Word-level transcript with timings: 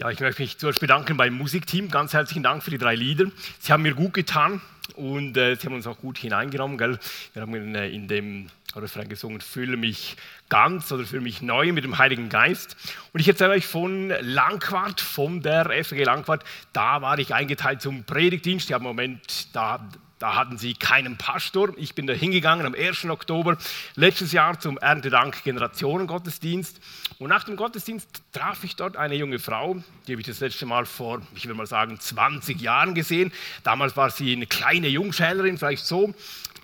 Ja, 0.00 0.08
ich 0.08 0.18
möchte 0.20 0.40
mich 0.40 0.56
zuerst 0.56 0.80
bedanken 0.80 1.18
beim 1.18 1.34
Musikteam. 1.34 1.90
Ganz 1.90 2.14
herzlichen 2.14 2.42
Dank 2.42 2.62
für 2.62 2.70
die 2.70 2.78
drei 2.78 2.94
Lieder. 2.94 3.26
Sie 3.58 3.70
haben 3.70 3.82
mir 3.82 3.92
gut 3.92 4.14
getan 4.14 4.62
und 4.96 5.36
äh, 5.36 5.56
sie 5.56 5.66
haben 5.66 5.74
uns 5.74 5.86
auch 5.86 5.98
gut 5.98 6.16
hineingenommen. 6.16 6.78
Gell? 6.78 6.98
Wir 7.34 7.42
haben 7.42 7.54
in, 7.54 7.74
äh, 7.74 7.90
in 7.90 8.08
dem 8.08 8.46
Refrain 8.74 9.10
gesungen, 9.10 9.42
fühle 9.42 9.76
mich 9.76 10.16
ganz 10.48 10.90
oder 10.90 11.04
fühle 11.04 11.20
mich 11.20 11.42
neu 11.42 11.74
mit 11.74 11.84
dem 11.84 11.98
Heiligen 11.98 12.30
Geist. 12.30 12.78
Und 13.12 13.20
ich 13.20 13.28
erzähle 13.28 13.50
euch 13.50 13.66
von 13.66 14.10
Langquart, 14.22 15.02
von 15.02 15.42
der 15.42 15.68
FG 15.84 16.02
Langquart. 16.02 16.44
Da 16.72 17.02
war 17.02 17.18
ich 17.18 17.34
eingeteilt 17.34 17.82
zum 17.82 18.04
Predigtdienst. 18.04 18.70
Ja, 18.70 18.78
im 18.78 18.84
Moment, 18.84 19.54
da 19.54 19.86
da 20.20 20.34
hatten 20.34 20.58
sie 20.58 20.74
keinen 20.74 21.16
Pastor. 21.16 21.70
Ich 21.78 21.94
bin 21.94 22.06
da 22.06 22.12
hingegangen 22.12 22.66
am 22.66 22.74
1. 22.74 23.06
Oktober 23.06 23.56
letztes 23.96 24.32
Jahr 24.32 24.60
zum 24.60 24.76
Erntedank 24.76 25.42
Generationengottesdienst. 25.42 26.78
Und 27.18 27.30
nach 27.30 27.44
dem 27.44 27.56
Gottesdienst 27.56 28.22
traf 28.30 28.62
ich 28.62 28.76
dort 28.76 28.98
eine 28.98 29.14
junge 29.14 29.38
Frau, 29.38 29.82
die 30.06 30.12
habe 30.12 30.20
ich 30.20 30.26
das 30.26 30.40
letzte 30.40 30.66
Mal 30.66 30.84
vor, 30.84 31.22
ich 31.34 31.48
will 31.48 31.54
mal 31.54 31.66
sagen, 31.66 31.98
20 31.98 32.60
Jahren 32.60 32.94
gesehen. 32.94 33.32
Damals 33.64 33.96
war 33.96 34.10
sie 34.10 34.32
eine 34.34 34.46
kleine 34.46 34.88
Jungschälerin, 34.88 35.56
vielleicht 35.56 35.86
so 35.86 36.14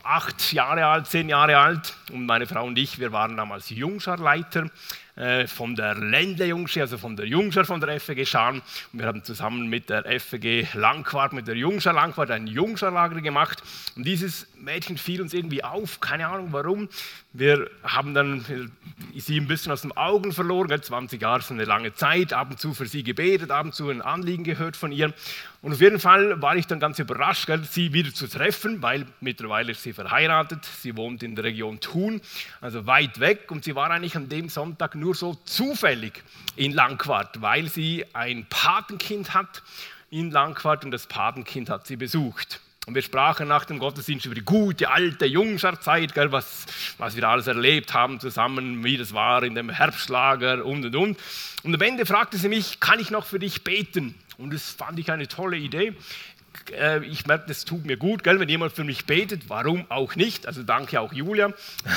acht 0.02 0.52
Jahre 0.52 0.84
alt, 0.84 1.06
zehn 1.06 1.30
Jahre 1.30 1.56
alt. 1.56 1.94
Und 2.12 2.26
meine 2.26 2.46
Frau 2.46 2.64
und 2.64 2.78
ich, 2.78 2.98
wir 2.98 3.12
waren 3.12 3.38
damals 3.38 3.70
Jungscharleiter 3.70 4.70
äh, 5.16 5.46
von 5.46 5.74
der 5.74 5.94
Ländle 5.94 6.46
Jungschi, 6.46 6.80
also 6.80 6.98
von 6.98 7.16
der 7.16 7.26
Jungschar 7.26 7.64
von 7.64 7.80
der 7.80 7.98
FG 7.98 8.26
Scharn. 8.26 8.62
Und 8.92 9.00
wir 9.00 9.06
haben 9.06 9.24
zusammen 9.24 9.68
mit 9.68 9.90
der 9.90 10.04
FG 10.20 10.68
Langquart, 10.74 11.32
mit 11.32 11.48
der 11.48 11.56
Jungschar 11.56 11.94
Langquart 11.94 12.30
ein 12.30 12.46
Jungscharlager 12.46 13.20
gemacht. 13.20 13.62
Und 13.96 14.06
dieses 14.06 14.46
Mädchen 14.58 14.98
fiel 14.98 15.20
uns 15.20 15.34
irgendwie 15.34 15.62
auf, 15.62 16.00
keine 16.00 16.28
Ahnung 16.28 16.48
warum. 16.52 16.88
Wir 17.32 17.70
haben 17.82 18.14
dann 18.14 18.70
sie 19.14 19.38
ein 19.38 19.46
bisschen 19.46 19.72
aus 19.72 19.82
den 19.82 19.96
Augen 19.96 20.32
verloren. 20.32 20.70
20 20.82 21.20
Jahre 21.20 21.40
ist 21.40 21.50
eine 21.50 21.64
lange 21.64 21.94
Zeit. 21.94 22.32
Ab 22.32 22.50
und 22.50 22.60
zu 22.60 22.74
für 22.74 22.86
sie 22.86 23.02
gebetet, 23.02 23.50
ab 23.50 23.66
und 23.66 23.74
zu 23.74 23.88
ein 23.88 24.02
Anliegen 24.02 24.44
gehört 24.44 24.76
von 24.76 24.92
ihr. 24.92 25.12
Und 25.62 25.72
auf 25.72 25.80
jeden 25.80 26.00
Fall 26.00 26.40
war 26.40 26.56
ich 26.56 26.66
dann 26.66 26.80
ganz 26.80 26.98
überrascht, 26.98 27.50
sie 27.70 27.92
wieder 27.92 28.12
zu 28.12 28.28
treffen, 28.28 28.82
weil 28.82 29.06
mittlerweile 29.20 29.72
ist 29.72 29.82
sie 29.82 29.92
verheiratet. 29.92 30.64
Sie 30.64 30.96
wohnt 30.96 31.22
in 31.22 31.34
der 31.34 31.44
Region 31.44 31.80
Thun, 31.80 32.20
also 32.60 32.86
weit 32.86 33.20
weg. 33.20 33.50
Und 33.50 33.64
sie 33.64 33.74
war 33.74 33.90
eigentlich 33.90 34.16
an 34.16 34.28
dem 34.28 34.48
Sonntag 34.48 34.94
nur 34.94 35.14
so 35.14 35.34
zufällig 35.44 36.22
in 36.56 36.72
Langquart, 36.72 37.40
weil 37.42 37.68
sie 37.68 38.04
ein 38.12 38.46
Patenkind 38.48 39.34
hat 39.34 39.62
in 40.10 40.30
Langquart 40.30 40.84
und 40.84 40.90
das 40.90 41.06
Patenkind 41.06 41.68
hat 41.68 41.86
sie 41.86 41.96
besucht. 41.96 42.60
Und 42.86 42.94
wir 42.94 43.02
sprachen 43.02 43.48
nach 43.48 43.64
dem 43.64 43.80
Gottesdienst 43.80 44.26
über 44.26 44.36
die 44.36 44.44
gute 44.44 44.88
alte 44.88 45.26
Jungscharzeit, 45.26 46.14
gell, 46.14 46.30
was, 46.30 46.66
was 46.98 47.16
wir 47.16 47.28
alles 47.28 47.48
erlebt 47.48 47.92
haben 47.94 48.20
zusammen, 48.20 48.84
wie 48.84 48.96
das 48.96 49.12
war 49.12 49.42
in 49.42 49.56
dem 49.56 49.70
Herbstlager 49.70 50.64
und 50.64 50.84
und 50.84 50.94
und. 50.94 51.18
Und 51.64 51.74
am 51.74 51.80
Ende 51.80 52.06
fragte 52.06 52.36
sie 52.36 52.48
mich, 52.48 52.78
kann 52.78 53.00
ich 53.00 53.10
noch 53.10 53.26
für 53.26 53.40
dich 53.40 53.64
beten? 53.64 54.14
Und 54.38 54.54
das 54.54 54.70
fand 54.70 55.00
ich 55.00 55.10
eine 55.10 55.26
tolle 55.26 55.56
Idee. 55.56 55.94
Äh, 56.72 57.04
ich 57.04 57.26
merke, 57.26 57.46
das 57.48 57.64
tut 57.64 57.84
mir 57.84 57.96
gut, 57.96 58.24
gell, 58.24 58.40
wenn 58.40 58.48
jemand 58.48 58.72
für 58.72 58.84
mich 58.84 59.04
betet. 59.06 59.48
Warum 59.48 59.90
auch 59.90 60.16
nicht? 60.16 60.46
Also 60.46 60.62
danke 60.62 61.00
auch 61.00 61.12
Julia. 61.12 61.52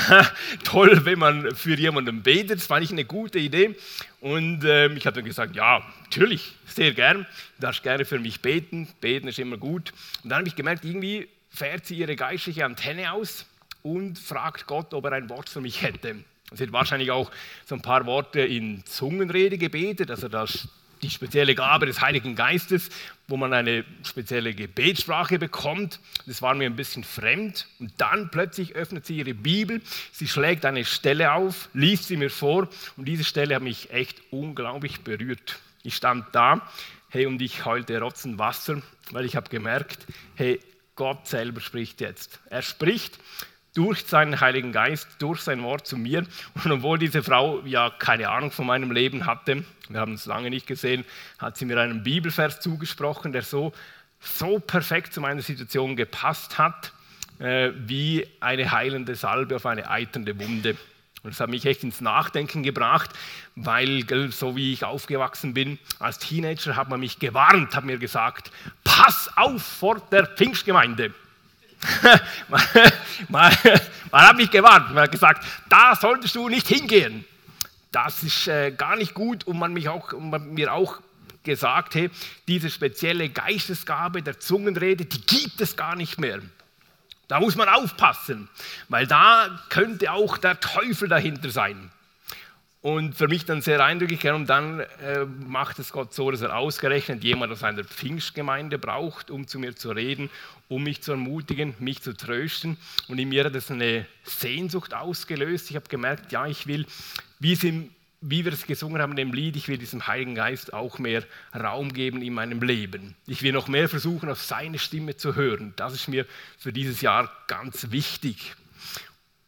Toll, 0.64 1.04
wenn 1.04 1.18
man 1.18 1.54
für 1.54 1.76
jemanden 1.76 2.22
betet. 2.22 2.58
Das 2.58 2.66
fand 2.66 2.84
ich 2.84 2.92
eine 2.92 3.04
gute 3.04 3.38
Idee. 3.38 3.76
Und 4.20 4.64
äh, 4.64 4.88
ich 4.92 5.06
habe 5.06 5.16
dann 5.16 5.24
gesagt, 5.24 5.56
ja, 5.56 5.82
natürlich, 6.04 6.54
sehr 6.66 6.92
gern. 6.92 7.26
Du 7.56 7.62
darfst 7.62 7.82
gerne 7.82 8.04
für 8.04 8.18
mich 8.18 8.40
beten. 8.40 8.88
Beten 9.00 9.28
ist 9.28 9.38
immer 9.38 9.56
gut. 9.56 9.92
Und 10.22 10.30
dann 10.30 10.38
habe 10.38 10.48
ich 10.48 10.56
gemerkt, 10.56 10.84
irgendwie 10.84 11.28
fährt 11.50 11.86
sie 11.86 11.96
ihre 11.96 12.16
geistliche 12.16 12.64
Antenne 12.64 13.12
aus 13.12 13.46
und 13.82 14.18
fragt 14.18 14.66
Gott, 14.66 14.94
ob 14.94 15.04
er 15.06 15.12
ein 15.12 15.28
Wort 15.28 15.48
für 15.48 15.60
mich 15.60 15.82
hätte. 15.82 16.16
Sie 16.52 16.64
hat 16.64 16.72
wahrscheinlich 16.72 17.10
auch 17.10 17.30
so 17.64 17.74
ein 17.74 17.82
paar 17.82 18.06
Worte 18.06 18.40
in 18.40 18.84
Zungenrede 18.84 19.56
gebetet, 19.56 20.10
also 20.10 20.28
das 20.28 20.68
die 21.02 21.10
spezielle 21.10 21.54
Gabe 21.54 21.86
des 21.86 22.00
Heiligen 22.00 22.34
Geistes, 22.34 22.90
wo 23.28 23.36
man 23.36 23.52
eine 23.52 23.84
spezielle 24.02 24.54
Gebetssprache 24.54 25.38
bekommt. 25.38 26.00
Das 26.26 26.42
war 26.42 26.54
mir 26.54 26.66
ein 26.66 26.76
bisschen 26.76 27.04
fremd. 27.04 27.66
Und 27.78 27.92
dann 27.98 28.30
plötzlich 28.30 28.74
öffnet 28.74 29.06
sie 29.06 29.16
ihre 29.16 29.34
Bibel, 29.34 29.80
sie 30.12 30.28
schlägt 30.28 30.64
eine 30.64 30.84
Stelle 30.84 31.32
auf, 31.32 31.68
liest 31.72 32.08
sie 32.08 32.16
mir 32.16 32.30
vor 32.30 32.68
und 32.96 33.06
diese 33.06 33.24
Stelle 33.24 33.54
hat 33.54 33.62
mich 33.62 33.90
echt 33.90 34.20
unglaublich 34.30 35.00
berührt. 35.00 35.58
Ich 35.82 35.96
stand 35.96 36.26
da, 36.32 36.68
hey, 37.08 37.26
und 37.26 37.40
ich 37.40 37.64
heulte 37.64 37.98
Rotzen 38.00 38.38
Wasser, 38.38 38.82
weil 39.10 39.24
ich 39.24 39.36
habe 39.36 39.48
gemerkt, 39.48 40.06
hey, 40.34 40.60
Gott 40.96 41.26
selber 41.26 41.60
spricht 41.60 42.00
jetzt. 42.00 42.40
Er 42.50 42.62
spricht 42.62 43.18
durch 43.74 44.04
seinen 44.06 44.40
Heiligen 44.40 44.72
Geist, 44.72 45.08
durch 45.18 45.40
sein 45.40 45.62
Wort 45.62 45.86
zu 45.86 45.96
mir. 45.96 46.24
Und 46.64 46.72
obwohl 46.72 46.98
diese 46.98 47.22
Frau 47.22 47.60
ja 47.64 47.90
keine 47.90 48.28
Ahnung 48.28 48.50
von 48.50 48.66
meinem 48.66 48.90
Leben 48.90 49.26
hatte, 49.26 49.64
wir 49.88 50.00
haben 50.00 50.14
es 50.14 50.26
lange 50.26 50.50
nicht 50.50 50.66
gesehen, 50.66 51.04
hat 51.38 51.56
sie 51.56 51.64
mir 51.64 51.78
einen 51.80 52.02
Bibelvers 52.02 52.60
zugesprochen, 52.60 53.32
der 53.32 53.42
so, 53.42 53.72
so 54.20 54.58
perfekt 54.58 55.12
zu 55.12 55.20
meiner 55.20 55.42
Situation 55.42 55.96
gepasst 55.96 56.58
hat, 56.58 56.92
äh, 57.38 57.70
wie 57.74 58.26
eine 58.40 58.70
heilende 58.70 59.14
Salbe 59.14 59.56
auf 59.56 59.66
eine 59.66 59.88
eiternde 59.88 60.38
Wunde. 60.38 60.76
Und 61.22 61.34
das 61.34 61.40
hat 61.40 61.50
mich 61.50 61.66
echt 61.66 61.82
ins 61.84 62.00
Nachdenken 62.00 62.62
gebracht, 62.62 63.10
weil 63.54 64.04
gell, 64.04 64.32
so 64.32 64.56
wie 64.56 64.72
ich 64.72 64.84
aufgewachsen 64.84 65.52
bin, 65.52 65.78
als 65.98 66.18
Teenager 66.18 66.76
hat 66.76 66.88
man 66.88 67.00
mich 67.00 67.18
gewarnt, 67.18 67.76
hat 67.76 67.84
mir 67.84 67.98
gesagt, 67.98 68.50
pass 68.84 69.30
auf 69.36 69.62
vor 69.62 70.00
der 70.10 70.26
Pfingstgemeinde 70.26 71.12
man, 72.48 72.62
man, 73.28 73.52
man, 74.10 74.22
hat 74.22 74.36
mich 74.36 74.50
gewarnt, 74.50 74.92
man 74.94 75.04
hat 75.04 75.12
gesagt, 75.12 75.44
da 75.68 75.94
solltest 75.96 76.34
du 76.34 76.48
nicht 76.48 76.68
hingehen. 76.68 77.24
Das 77.92 78.22
ist 78.22 78.46
äh, 78.46 78.70
gar 78.70 78.96
nicht 78.96 79.14
gut 79.14 79.44
und 79.44 79.58
man, 79.58 79.72
mich 79.72 79.88
auch, 79.88 80.12
man 80.12 80.54
mir 80.54 80.72
auch 80.72 81.00
gesagt, 81.42 81.94
hey, 81.94 82.10
diese 82.46 82.70
spezielle 82.70 83.28
Geistesgabe 83.30 84.22
der 84.22 84.38
Zungenrede, 84.38 85.04
die 85.06 85.20
gibt 85.22 85.60
es 85.60 85.76
gar 85.76 85.96
nicht 85.96 86.20
mehr. 86.20 86.40
Da 87.28 87.40
muss 87.40 87.56
man 87.56 87.68
aufpassen, 87.68 88.48
weil 88.88 89.06
da 89.06 89.60
könnte 89.68 90.12
auch 90.12 90.36
der 90.36 90.60
Teufel 90.60 91.08
dahinter 91.08 91.50
sein. 91.50 91.90
Und 92.82 93.14
für 93.14 93.28
mich 93.28 93.44
dann 93.44 93.60
sehr 93.60 93.84
eindrücklich, 93.84 94.24
und 94.30 94.48
dann 94.48 94.80
äh, 94.80 95.26
macht 95.26 95.78
es 95.78 95.92
Gott 95.92 96.14
so, 96.14 96.30
dass 96.30 96.40
er 96.40 96.56
ausgerechnet 96.56 97.22
jemand 97.22 97.52
aus 97.52 97.62
einer 97.62 97.84
Pfingstgemeinde 97.84 98.78
braucht, 98.78 99.30
um 99.30 99.46
zu 99.46 99.58
mir 99.58 99.76
zu 99.76 99.90
reden, 99.90 100.30
um 100.68 100.84
mich 100.84 101.02
zu 101.02 101.10
ermutigen, 101.10 101.74
mich 101.78 102.00
zu 102.00 102.16
trösten. 102.16 102.78
Und 103.08 103.18
in 103.18 103.28
mir 103.28 103.44
hat 103.44 103.54
das 103.54 103.70
eine 103.70 104.06
Sehnsucht 104.24 104.94
ausgelöst. 104.94 105.68
Ich 105.68 105.76
habe 105.76 105.88
gemerkt, 105.88 106.32
ja, 106.32 106.46
ich 106.46 106.66
will, 106.66 106.86
wie, 107.38 107.52
im, 107.68 107.90
wie 108.22 108.46
wir 108.46 108.52
es 108.54 108.66
gesungen 108.66 109.02
haben 109.02 109.12
in 109.12 109.16
dem 109.16 109.34
Lied, 109.34 109.56
ich 109.56 109.68
will 109.68 109.76
diesem 109.76 110.06
Heiligen 110.06 110.34
Geist 110.34 110.72
auch 110.72 110.98
mehr 110.98 111.22
Raum 111.54 111.92
geben 111.92 112.22
in 112.22 112.32
meinem 112.32 112.62
Leben. 112.62 113.14
Ich 113.26 113.42
will 113.42 113.52
noch 113.52 113.68
mehr 113.68 113.90
versuchen, 113.90 114.30
auf 114.30 114.42
seine 114.42 114.78
Stimme 114.78 115.18
zu 115.18 115.34
hören. 115.34 115.74
Das 115.76 115.92
ist 115.92 116.08
mir 116.08 116.24
für 116.56 116.72
dieses 116.72 117.02
Jahr 117.02 117.30
ganz 117.46 117.90
wichtig. 117.90 118.56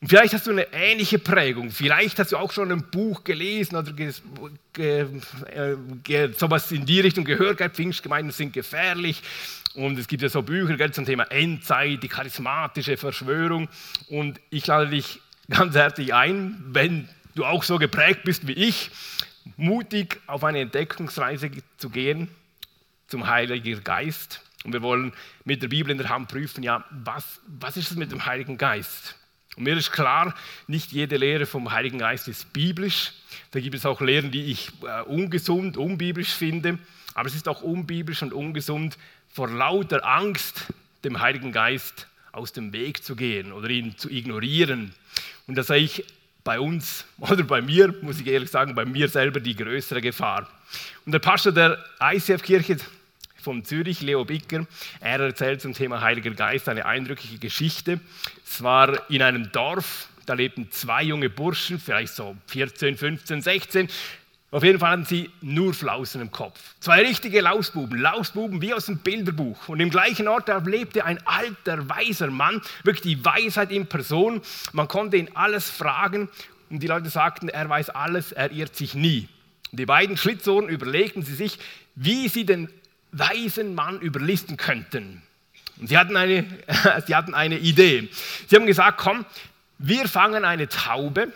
Und 0.02 0.08
vielleicht 0.08 0.34
hast 0.34 0.48
du 0.48 0.50
eine 0.50 0.66
ähnliche 0.72 1.20
Prägung. 1.20 1.70
Vielleicht 1.70 2.18
hast 2.18 2.32
du 2.32 2.36
auch 2.36 2.50
schon 2.50 2.72
ein 2.72 2.90
Buch 2.90 3.22
gelesen 3.22 3.76
oder 3.76 3.92
ge, 3.92 4.16
sowas 6.36 6.72
in 6.72 6.84
die 6.84 6.98
Richtung 6.98 7.24
gehört. 7.24 7.60
Pfingstgemeinden 7.60 8.32
sind 8.32 8.52
gefährlich. 8.52 9.22
Und 9.74 9.96
es 10.00 10.08
gibt 10.08 10.24
ja 10.24 10.28
so 10.28 10.42
Bücher 10.42 10.76
gell, 10.76 10.91
zum 10.91 11.06
Thema 11.06 11.30
Endzeit, 11.30 12.02
die 12.02 12.08
charismatische 12.08 12.96
Verschwörung. 12.96 13.68
Und 14.08 14.41
ich 14.50 14.66
lade 14.66 14.91
dich 14.91 15.20
ganz 15.48 15.76
herzlich 15.76 16.12
ein, 16.12 16.60
wenn 16.66 17.08
du 17.36 17.44
auch 17.44 17.62
so 17.62 17.78
geprägt 17.78 18.24
bist 18.24 18.48
wie 18.48 18.54
ich, 18.54 18.91
mutig 19.56 20.20
auf 20.26 20.42
eine 20.42 20.58
Entdeckungsreise 20.62 21.48
zu 21.76 21.91
gehen 21.91 22.26
zum 23.06 23.28
Heiligen 23.28 23.84
Geist. 23.84 24.42
Und 24.64 24.72
wir 24.72 24.82
wollen 24.82 25.12
mit 25.44 25.62
der 25.62 25.68
Bibel 25.68 25.92
in 25.92 25.98
der 25.98 26.08
Hand 26.08 26.26
prüfen, 26.26 26.64
ja, 26.64 26.84
was, 26.91 27.41
was 27.46 27.76
ist 27.76 27.92
es 27.92 27.96
mit 27.96 28.10
dem 28.10 28.26
Heiligen 28.26 28.58
Geist? 28.58 29.14
Und 29.56 29.64
mir 29.64 29.76
ist 29.76 29.92
klar, 29.92 30.34
nicht 30.66 30.92
jede 30.92 31.16
Lehre 31.16 31.46
vom 31.46 31.72
Heiligen 31.72 31.98
Geist 31.98 32.28
ist 32.28 32.52
biblisch. 32.52 33.12
Da 33.50 33.60
gibt 33.60 33.74
es 33.74 33.84
auch 33.84 34.00
Lehren, 34.00 34.30
die 34.30 34.50
ich 34.50 34.70
äh, 34.82 35.02
ungesund, 35.02 35.76
unbiblisch 35.76 36.30
finde. 36.30 36.78
Aber 37.14 37.28
es 37.28 37.34
ist 37.34 37.48
auch 37.48 37.62
unbiblisch 37.62 38.22
und 38.22 38.32
ungesund, 38.32 38.97
vor 39.28 39.48
lauter 39.48 40.06
Angst 40.06 40.66
dem 41.04 41.21
Heiligen 41.21 41.53
Geist 41.53 42.06
aus 42.32 42.53
dem 42.53 42.72
Weg 42.72 43.04
zu 43.04 43.15
gehen 43.15 43.53
oder 43.53 43.68
ihn 43.68 43.97
zu 43.98 44.10
ignorieren. 44.10 44.94
Und 45.47 45.56
da 45.56 45.62
sehe 45.62 45.78
ich 45.78 46.04
bei 46.44 46.59
uns 46.59 47.04
oder 47.18 47.42
bei 47.42 47.60
mir, 47.60 47.94
muss 48.00 48.21
ich 48.21 48.27
ehrlich 48.27 48.50
sagen, 48.50 48.74
bei 48.74 48.84
mir 48.84 49.09
selber 49.09 49.41
die 49.41 49.56
größere 49.56 50.00
Gefahr. 50.00 50.48
Und 51.04 51.12
der 51.12 51.18
Pastor 51.18 51.53
der 51.53 51.78
ICF-Kirche 52.00 52.78
von 53.42 53.65
Zürich, 53.65 54.00
Leo 54.00 54.24
Bicker. 54.24 54.66
Er 55.00 55.21
erzählt 55.21 55.60
zum 55.60 55.74
Thema 55.74 56.00
Heiliger 56.00 56.30
Geist 56.30 56.68
eine 56.68 56.86
eindrückliche 56.86 57.39
Geschichte. 57.39 58.00
Es 58.44 58.62
war 58.62 59.10
in 59.10 59.22
einem 59.22 59.50
Dorf, 59.53 60.09
da 60.27 60.34
lebten 60.34 60.71
zwei 60.71 61.03
junge 61.03 61.28
Burschen, 61.28 61.78
vielleicht 61.78 62.15
so 62.15 62.36
14, 62.47 62.97
15, 62.97 63.42
16. 63.42 63.89
Auf 64.53 64.62
jeden 64.62 64.78
Fall 64.78 64.91
hatten 64.91 65.06
sie 65.06 65.30
nur 65.41 65.72
Flausen 65.72 66.21
im 66.21 66.30
Kopf. 66.30 66.60
Zwei 66.78 67.00
richtige 67.00 67.41
Lausbuben, 67.41 67.98
Lausbuben 67.98 68.60
wie 68.60 68.74
aus 68.74 68.84
dem 68.84 68.98
Bilderbuch. 68.98 69.68
Und 69.68 69.80
im 69.80 69.89
gleichen 69.89 70.28
Ort 70.28 70.50
lebte 70.66 71.06
ein 71.06 71.18
alter, 71.27 71.89
weiser 71.89 72.30
Mann, 72.30 72.60
wirklich 72.84 73.16
die 73.16 73.24
Weisheit 73.24 73.72
in 73.72 73.86
Person. 73.86 74.42
Man 74.72 74.89
konnte 74.89 75.16
ihn 75.16 75.30
alles 75.33 75.71
fragen 75.71 76.28
und 76.68 76.80
die 76.83 76.86
Leute 76.86 77.09
sagten, 77.09 77.48
er 77.48 77.66
weiß 77.66 77.91
alles, 77.91 78.33
er 78.33 78.53
irrt 78.53 78.77
sich 78.77 78.94
nie. 78.94 79.27
Die 79.71 79.86
beiden 79.86 80.18
Schlitzohren 80.18 80.68
überlegten 80.68 81.22
sie 81.22 81.34
sich, 81.34 81.59
wie 81.94 82.28
sie 82.28 82.44
den 82.44 82.68
weisen 83.12 83.74
Mann 83.74 84.00
überlisten 84.00 84.56
könnten. 84.56 85.22
Und 85.78 85.88
sie 85.88 85.98
hatten 85.98 86.16
eine, 86.16 86.47
sie 87.06 87.14
hatten 87.14 87.34
eine 87.34 87.59
Idee. 87.59 88.09
Sie 88.48 88.56
haben 88.56 88.66
gesagt, 88.66 88.98
komm, 88.98 89.24
wir 89.78 90.09
fangen 90.09 90.44
eine 90.44 90.68
Taube 90.68 91.32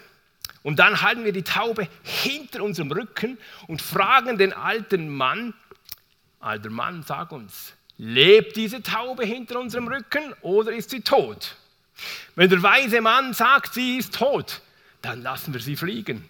und 0.62 0.78
dann 0.78 1.02
halten 1.02 1.25
wir 1.25 1.32
die 1.32 1.43
Taube 1.43 1.88
hinter 2.02 2.62
unserem 2.62 2.90
Rücken 2.90 3.38
und 3.69 3.82
fragen 3.82 4.38
den 4.38 4.52
alten 4.52 5.08
Mann, 5.08 5.55
alter 6.40 6.70
Mann, 6.70 7.02
sag 7.02 7.32
uns, 7.32 7.75
lebt 7.99 8.56
diese 8.56 8.82
Taube 8.82 9.25
hinter 9.25 9.61
unserem 9.61 9.88
Rücken 9.88 10.32
oder 10.43 10.72
ist 10.72 10.90
sie 10.90 11.00
tot? 11.02 11.56
Wenn 12.34 12.50
der 12.50 12.62
weise 12.62 13.00
Mann 13.00 13.32
sagt, 13.32 13.75
sie 13.75 13.99
ist 13.99 14.14
tot, 14.14 14.61
dann 15.02 15.22
lassen 15.22 15.52
wir 15.55 15.61
sie 15.61 15.76
fliegen. 15.76 16.29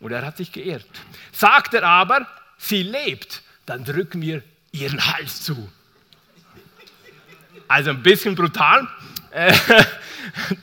Und 0.00 0.12
er 0.12 0.24
hat 0.24 0.36
sich 0.36 0.52
geirrt. 0.52 0.86
Sagt 1.32 1.74
er 1.74 1.84
aber, 1.84 2.26
sie 2.58 2.82
lebt, 2.82 3.42
dann 3.66 3.84
drücken 3.84 4.20
wir 4.22 4.42
ihren 4.72 5.04
Hals 5.06 5.42
zu. 5.42 5.70
Also 7.68 7.90
ein 7.90 8.02
bisschen 8.02 8.34
brutal, 8.34 8.88
äh, 9.30 9.54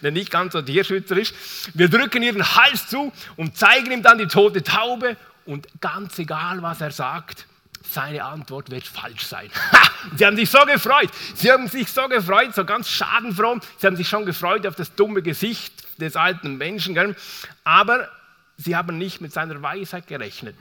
nicht 0.12 0.32
ganz 0.32 0.54
so 0.54 0.62
tierschützerisch. 0.62 1.34
Wir 1.74 1.90
drücken 1.90 2.22
ihren 2.22 2.56
Hals 2.56 2.88
zu 2.88 3.12
und 3.36 3.58
zeigen 3.58 3.92
ihm 3.92 4.04
dann 4.04 4.18
die 4.18 4.28
tote 4.28 4.64
Taube 4.64 5.16
und 5.46 5.68
ganz 5.80 6.20
egal, 6.20 6.62
was 6.62 6.82
er 6.82 6.92
sagt, 6.92 7.46
seine 7.84 8.24
Antwort 8.24 8.70
wird 8.70 8.86
falsch 8.86 9.26
sein. 9.26 9.50
Sie 10.16 10.26
haben 10.26 10.36
sich 10.36 10.50
so 10.50 10.60
gefreut. 10.66 11.10
Sie 11.36 11.52
haben 11.52 11.68
sich 11.68 11.92
so 11.92 12.08
gefreut, 12.08 12.54
so 12.54 12.64
ganz 12.64 12.88
schadenfroh. 12.90 13.60
Sie 13.78 13.88
haben 13.88 13.96
sich 13.96 14.08
schon 14.08 14.26
gefreut 14.26 14.68
auf 14.68 14.76
das 14.76 14.94
dumme 14.94 15.22
Gesicht 15.22 15.74
des 16.00 16.16
alten 16.16 16.58
Menschen. 16.58 16.94
Gell? 16.94 17.16
Aber 17.64 18.10
sie 18.58 18.76
haben 18.76 18.98
nicht 18.98 19.22
mit 19.22 19.34
seiner 19.34 19.60
Weisheit 19.62 20.08
gerechnet. 20.08 20.56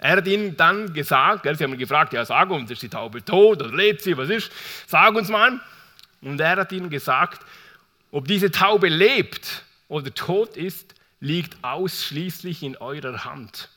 Er 0.00 0.16
hat 0.16 0.26
ihnen 0.26 0.56
dann 0.56 0.92
gesagt, 0.94 1.44
sie 1.44 1.62
haben 1.64 1.74
ihn 1.74 1.78
gefragt, 1.78 2.14
ja 2.14 2.24
sag 2.24 2.48
uns, 2.50 2.70
ist 2.70 2.82
die 2.82 2.88
Taube 2.88 3.22
tot 3.22 3.62
oder 3.62 3.74
lebt 3.74 4.00
sie, 4.02 4.16
was 4.16 4.30
ist? 4.30 4.50
Sag 4.86 5.14
uns 5.14 5.28
mal. 5.28 5.60
Und 6.22 6.40
er 6.40 6.56
hat 6.56 6.72
ihnen 6.72 6.88
gesagt, 6.88 7.42
ob 8.10 8.26
diese 8.26 8.50
Taube 8.50 8.88
lebt 8.88 9.62
oder 9.88 10.12
tot 10.12 10.56
ist, 10.56 10.94
liegt 11.20 11.62
ausschließlich 11.62 12.62
in 12.62 12.78
eurer 12.78 13.24
Hand. 13.26 13.68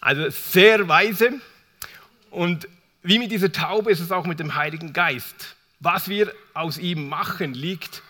Also 0.00 0.28
sehr 0.28 0.86
weise. 0.86 1.40
Und 2.30 2.68
wie 3.02 3.18
mit 3.18 3.30
dieser 3.30 3.50
Taube 3.50 3.90
ist 3.90 4.00
es 4.00 4.12
auch 4.12 4.26
mit 4.26 4.40
dem 4.40 4.54
Heiligen 4.54 4.92
Geist. 4.92 5.56
Was 5.80 6.08
wir 6.08 6.34
aus 6.52 6.76
ihm 6.76 7.08
machen, 7.08 7.54
liegt 7.54 8.02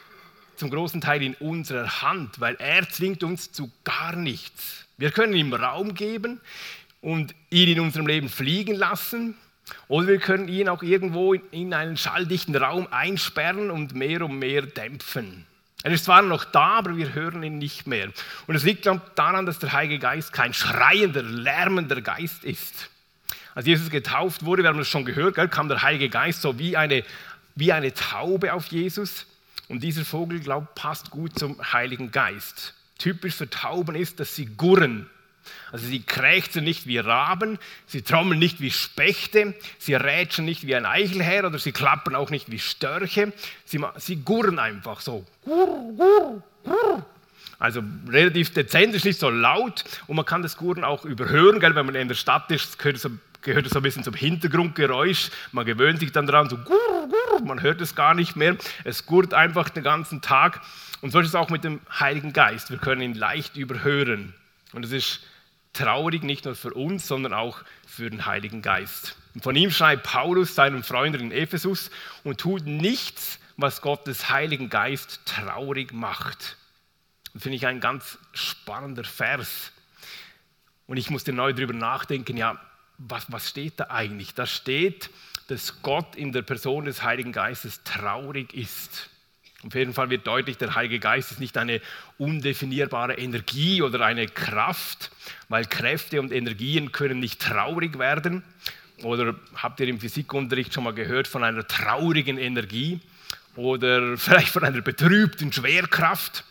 zum 0.65 0.71
großen 0.71 1.03
Teil 1.03 1.23
in 1.23 1.35
unserer 1.35 2.01
Hand, 2.01 2.41
weil 2.41 2.55
er 2.59 2.89
zwingt 2.89 3.23
uns 3.23 3.53
zu 3.53 3.71
gar 3.85 4.17
nichts. 4.17 4.87
Wir 4.97 5.11
können 5.11 5.35
ihm 5.35 5.53
Raum 5.53 5.93
geben 5.93 6.41
und 7.03 7.35
ihn 7.51 7.69
in 7.69 7.81
unserem 7.81 8.07
Leben 8.07 8.31
fliegen 8.31 8.75
lassen 8.75 9.37
oder 9.89 10.07
wir 10.07 10.19
können 10.19 10.49
ihn 10.49 10.71
auch 10.71 10.83
irgendwo 10.83 11.35
in 11.35 11.75
einen 11.75 11.99
schalldichten 11.99 12.57
Raum 12.57 12.89
einsperren 12.91 13.71
und 13.71 13.95
mehr 13.95 14.23
und 14.23 14.39
mehr 14.39 14.63
dämpfen. 14.63 15.45
Er 15.83 15.93
ist 15.93 16.07
zwar 16.07 16.23
noch 16.23 16.47
da, 16.47 16.79
aber 16.79 16.97
wir 16.97 17.13
hören 17.13 17.43
ihn 17.43 17.59
nicht 17.59 17.87
mehr. 17.87 18.09
Und 18.47 18.55
es 18.55 18.63
liegt 18.63 18.87
daran, 18.87 19.45
dass 19.45 19.59
der 19.59 19.75
Heilige 19.75 19.99
Geist 19.99 20.33
kein 20.33 20.55
schreiender, 20.55 21.23
lärmender 21.23 22.01
Geist 22.01 22.43
ist. 22.43 22.89
Als 23.55 23.67
Jesus 23.67 23.91
getauft 23.91 24.47
wurde, 24.47 24.63
wir 24.63 24.71
haben 24.71 24.79
es 24.79 24.89
schon 24.89 25.05
gehört, 25.05 25.37
kam 25.51 25.69
der 25.69 25.83
Heilige 25.83 26.09
Geist 26.09 26.41
so 26.41 26.59
wie 26.59 26.75
eine, 26.75 27.05
wie 27.55 27.71
eine 27.71 27.93
Taube 27.93 28.55
auf 28.55 28.69
Jesus. 28.69 29.27
Und 29.69 29.83
dieser 29.83 30.05
Vogel, 30.05 30.41
glaube 30.41 30.67
ich, 30.69 30.81
passt 30.81 31.11
gut 31.11 31.39
zum 31.39 31.59
Heiligen 31.73 32.11
Geist. 32.11 32.75
Typisch 32.99 33.35
für 33.35 33.49
Tauben 33.49 33.97
ist, 33.97 34.21
dass 34.21 34.35
sie 34.35 34.47
gurren. 34.47 35.09
Also 35.73 35.87
sie 35.87 36.01
krächzen 36.01 36.65
nicht 36.65 36.87
wie 36.87 36.99
Raben, 36.99 37.59
sie 37.87 38.03
trommeln 38.03 38.39
nicht 38.39 38.61
wie 38.61 38.71
Spechte, 38.71 39.55
sie 39.79 39.95
rätschen 39.95 40.45
nicht 40.45 40.67
wie 40.67 40.75
ein 40.75 40.87
Eichelherr 40.87 41.47
oder 41.47 41.59
sie 41.59 41.73
klappern 41.73 42.15
auch 42.15 42.31
nicht 42.31 42.51
wie 42.51 42.59
Störche. 42.59 43.33
Sie, 43.65 43.81
sie 43.97 44.17
gurren 44.17 44.59
einfach 44.59 45.01
so. 45.01 45.27
Also 47.59 47.83
relativ 48.09 48.53
dezent, 48.53 48.95
ist 48.95 49.05
nicht 49.05 49.19
so 49.19 49.31
laut 49.31 49.85
und 50.07 50.17
man 50.17 50.25
kann 50.25 50.43
das 50.43 50.57
Gurren 50.57 50.85
auch 50.85 51.05
überhören, 51.05 51.61
gell? 51.61 51.75
wenn 51.75 51.87
man 51.87 51.95
in 51.95 52.09
der 52.09 52.15
Stadt 52.15 52.51
ist, 52.51 52.79
gehört 52.79 52.97
es 52.97 53.03
so, 53.03 53.11
gehört 53.43 53.69
so 53.69 53.79
ein 53.79 53.83
bisschen 53.83 54.03
zum 54.03 54.15
Hintergrundgeräusch. 54.15 55.31
Man 55.53 55.65
gewöhnt 55.65 56.01
sich 56.01 56.13
dann 56.13 56.27
daran, 56.27 56.49
so 56.49 56.57
man 57.45 57.63
hört 57.63 57.81
es 57.81 57.95
gar 57.95 58.15
nicht 58.15 58.37
mehr. 58.37 58.57
Es 58.85 59.07
gurrt 59.07 59.35
einfach 59.35 59.69
den 59.69 59.83
ganzen 59.83 60.21
Tag. 60.21 60.61
Und 61.01 61.11
so 61.11 61.21
ist 61.21 61.29
es 61.29 61.35
auch 61.35 61.51
mit 61.51 61.65
dem 61.65 61.81
Heiligen 61.91 62.33
Geist. 62.33 62.71
Wir 62.71 62.79
können 62.79 63.03
ihn 63.03 63.15
leicht 63.15 63.57
überhören. 63.57 64.35
Und 64.73 64.85
es 64.85 64.93
ist 64.93 65.21
traurig, 65.73 66.23
nicht 66.23 66.45
nur 66.45 66.55
für 66.55 66.73
uns, 66.73 67.07
sondern 67.07 67.35
auch 67.35 67.63
für 67.87 68.09
den 68.09 68.27
Heiligen 68.27 68.63
Geist. 68.63 69.17
Und 69.35 69.43
von 69.43 69.57
ihm 69.57 69.71
schreibt 69.71 70.05
Paulus 70.05 70.55
seinem 70.55 70.83
Freund 70.83 71.17
in 71.17 71.33
Ephesus 71.33 71.91
und 72.23 72.41
tut 72.41 72.67
nichts, 72.67 73.39
was 73.57 73.83
Gottes 73.83 74.31
Heiligen 74.31 74.71
Geist 74.71 75.21
traurig 75.27 75.93
macht. 75.93 76.57
Das 77.33 77.43
finde 77.43 77.57
ich 77.57 77.67
ein 77.67 77.81
ganz 77.81 78.19
spannender 78.33 79.05
Vers. 79.05 79.73
Und 80.87 80.97
ich 80.97 81.11
musste 81.11 81.33
neu 81.33 81.53
darüber 81.53 81.73
nachdenken, 81.73 82.37
ja, 82.37 82.61
was, 82.99 83.31
was 83.31 83.49
steht 83.49 83.81
da 83.81 83.91
eigentlich? 83.91 84.35
Da 84.35 84.47
steht, 84.47 85.11
dass 85.49 85.83
Gott 85.83 86.17
in 86.17 86.33
der 86.33 86.43
Person 86.43 86.85
des 86.85 87.03
Heiligen 87.03 87.33
Geistes 87.33 87.83
traurig 87.85 88.55
ist. 88.55 89.11
Auf 89.67 89.75
jeden 89.75 89.95
Fall 89.95 90.11
wird 90.11 90.27
deutlich, 90.27 90.59
der 90.59 90.75
Heilige 90.75 90.99
Geist 90.99 91.33
ist 91.33 91.41
nicht 91.41 91.57
eine 91.57 91.81
undefinierbare 92.19 93.15
Energie 93.15 93.81
oder 93.81 94.05
eine 94.05 94.27
Kraft, 94.27 95.11
weil 95.49 95.65
Kräfte 95.65 96.21
und 96.21 96.33
Energien 96.33 96.93
können 96.93 97.19
nicht 97.19 97.41
traurig 97.41 97.99
werden. 97.99 98.43
Oder 99.03 99.35
habt 99.57 99.81
ihr 99.81 99.89
im 99.89 100.01
Physikunterricht 100.01 100.75
schon 100.75 100.85
mal 100.85 100.93
gehört 100.93 101.27
von 101.27 101.43
einer 101.43 101.67
traurigen 101.67 102.37
Energie 102.37 103.01
oder 103.57 104.17
vielleicht 104.19 104.49
von 104.49 104.65
einer 104.65 104.83
betrübten 104.83 105.53
Schwerkraft? 105.53 106.45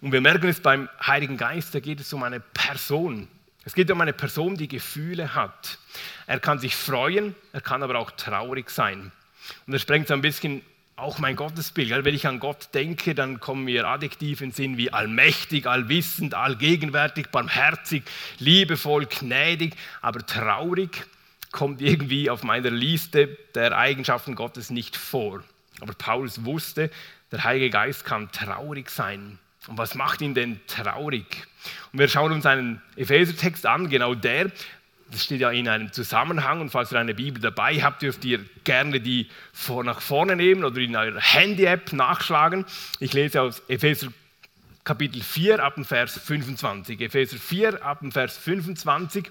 Und 0.00 0.12
wir 0.12 0.20
merken 0.20 0.48
es 0.48 0.60
beim 0.60 0.88
Heiligen 1.06 1.36
Geist, 1.36 1.74
da 1.74 1.80
geht 1.80 2.00
es 2.00 2.12
um 2.12 2.22
eine 2.24 2.40
Person. 2.40 3.28
Es 3.64 3.74
geht 3.74 3.90
um 3.90 4.00
eine 4.00 4.12
Person, 4.12 4.56
die 4.56 4.68
Gefühle 4.68 5.34
hat. 5.34 5.78
Er 6.26 6.40
kann 6.40 6.58
sich 6.58 6.76
freuen, 6.76 7.34
er 7.52 7.60
kann 7.60 7.82
aber 7.82 7.98
auch 7.98 8.10
traurig 8.10 8.70
sein. 8.70 9.10
Und 9.66 9.72
das 9.72 9.82
sprengt 9.82 10.08
so 10.08 10.14
ein 10.14 10.20
bisschen 10.20 10.62
auch 10.96 11.18
mein 11.18 11.34
Gottesbild. 11.34 12.04
Wenn 12.04 12.14
ich 12.14 12.26
an 12.26 12.38
Gott 12.40 12.68
denke, 12.72 13.14
dann 13.14 13.40
kommen 13.40 13.64
mir 13.64 13.86
Adjektive 13.86 14.44
in 14.44 14.52
Sinn 14.52 14.76
wie 14.76 14.92
allmächtig, 14.92 15.66
allwissend, 15.66 16.34
allgegenwärtig, 16.34 17.28
barmherzig, 17.30 18.04
liebevoll, 18.38 19.06
gnädig, 19.06 19.74
aber 20.02 20.24
traurig 20.24 21.06
kommt 21.50 21.80
irgendwie 21.80 22.30
auf 22.30 22.42
meiner 22.42 22.70
Liste 22.70 23.38
der 23.54 23.76
Eigenschaften 23.76 24.34
Gottes 24.34 24.70
nicht 24.70 24.96
vor. 24.96 25.42
Aber 25.80 25.94
Paulus 25.94 26.44
wusste, 26.44 26.90
der 27.32 27.44
Heilige 27.44 27.70
Geist 27.70 28.04
kann 28.04 28.30
traurig 28.30 28.90
sein. 28.90 29.38
Und 29.66 29.78
was 29.78 29.94
macht 29.94 30.20
ihn 30.20 30.34
denn 30.34 30.60
traurig? 30.66 31.46
Und 31.92 31.98
wir 31.98 32.08
schauen 32.08 32.32
uns 32.32 32.46
einen 32.46 32.82
Epheser-Text 32.96 33.66
an, 33.66 33.88
genau 33.88 34.14
der. 34.14 34.50
Das 35.10 35.24
steht 35.24 35.40
ja 35.40 35.50
in 35.50 35.68
einem 35.68 35.92
Zusammenhang 35.92 36.60
und 36.60 36.70
falls 36.70 36.92
ihr 36.92 36.98
eine 36.98 37.14
Bibel 37.14 37.40
dabei 37.40 37.82
habt, 37.82 38.02
dürft 38.02 38.24
ihr 38.24 38.40
gerne 38.64 39.00
die 39.00 39.28
nach 39.84 40.00
vorne 40.00 40.34
nehmen 40.34 40.64
oder 40.64 40.78
in 40.78 40.96
eurer 40.96 41.20
Handy-App 41.20 41.92
nachschlagen. 41.92 42.64
Ich 42.98 43.12
lese 43.12 43.42
aus 43.42 43.62
Epheser 43.68 44.08
Kapitel 44.82 45.22
4 45.22 45.62
ab 45.62 45.76
dem 45.76 45.84
Vers 45.84 46.18
25. 46.18 47.00
Epheser 47.00 47.38
4 47.38 47.84
ab 47.84 48.00
dem 48.00 48.12
Vers 48.12 48.36
25. 48.36 49.30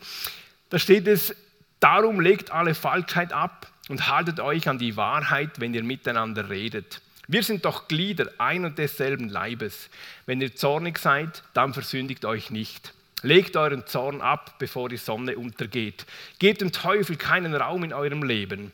Da 0.70 0.80
steht 0.80 1.08
es, 1.08 1.36
darum 1.80 2.20
legt 2.20 2.52
alle 2.52 2.74
Falschheit 2.74 3.34
ab 3.34 3.68
und 3.90 4.08
haltet 4.08 4.40
euch 4.40 4.68
an 4.68 4.80
die 4.80 4.98
Wahrheit, 4.98 5.60
wenn 5.60 5.74
ihr 5.74 5.84
miteinander 5.84 6.50
redet. 6.50 7.02
Wir 7.28 7.44
sind 7.44 7.64
doch 7.66 7.88
Glieder 7.88 8.30
ein 8.38 8.66
und 8.66 8.78
desselben 8.78 9.30
Leibes. 9.30 9.90
Wenn 10.26 10.42
ihr 10.42 10.56
zornig 10.56 11.00
seid, 11.00 11.44
dann 11.54 11.74
versündigt 11.74 12.26
euch 12.26 12.50
nicht. 12.50 12.94
Legt 13.22 13.56
euren 13.56 13.88
Zorn 13.88 14.20
ab, 14.20 14.60
bevor 14.60 14.90
die 14.90 14.98
Sonne 14.98 15.38
untergeht. 15.38 16.06
Gebt 16.40 16.60
dem 16.60 16.74
Teufel 16.74 17.16
keinen 17.16 17.56
Raum 17.56 17.86
in 17.86 17.94
eurem 17.94 18.24
Leben. 18.24 18.74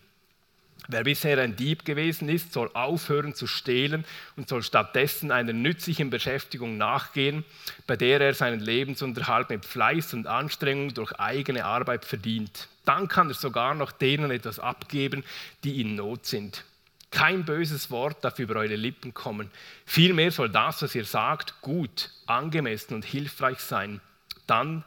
Wer 0.88 1.04
bisher 1.04 1.38
ein 1.38 1.56
Dieb 1.56 1.86
gewesen 1.86 2.30
ist, 2.30 2.52
soll 2.52 2.72
aufhören 2.74 3.36
zu 3.36 3.46
stehlen 3.46 4.06
und 4.36 4.50
soll 4.50 4.64
stattdessen 4.64 5.30
einer 5.30 5.54
nützlichen 5.54 6.10
Beschäftigung 6.10 6.78
nachgehen, 6.78 7.46
bei 7.86 7.96
der 7.96 8.20
er 8.20 8.34
seinen 8.34 8.60
Lebensunterhalt 8.60 9.52
mit 9.52 9.66
Fleiß 9.66 10.16
und 10.16 10.26
Anstrengung 10.26 10.96
durch 10.96 11.12
eigene 11.20 11.66
Arbeit 11.66 12.06
verdient. 12.06 12.68
Dann 12.86 13.08
kann 13.08 13.30
er 13.30 13.36
sogar 13.36 13.76
noch 13.76 13.92
denen 13.92 14.32
etwas 14.32 14.58
abgeben, 14.58 15.24
die 15.64 15.80
in 15.80 15.94
Not 15.94 16.26
sind. 16.26 16.64
Kein 17.12 17.44
böses 17.44 17.90
Wort 17.90 18.24
darf 18.24 18.38
über 18.40 18.56
eure 18.56 18.76
Lippen 18.76 19.14
kommen. 19.14 19.50
Vielmehr 19.86 20.32
soll 20.32 20.50
das, 20.50 20.82
was 20.82 20.94
ihr 20.94 21.06
sagt, 21.06 21.62
gut, 21.62 22.12
angemessen 22.28 22.94
und 22.94 23.04
hilfreich 23.04 23.60
sein. 23.60 24.00
Dann 24.46 24.84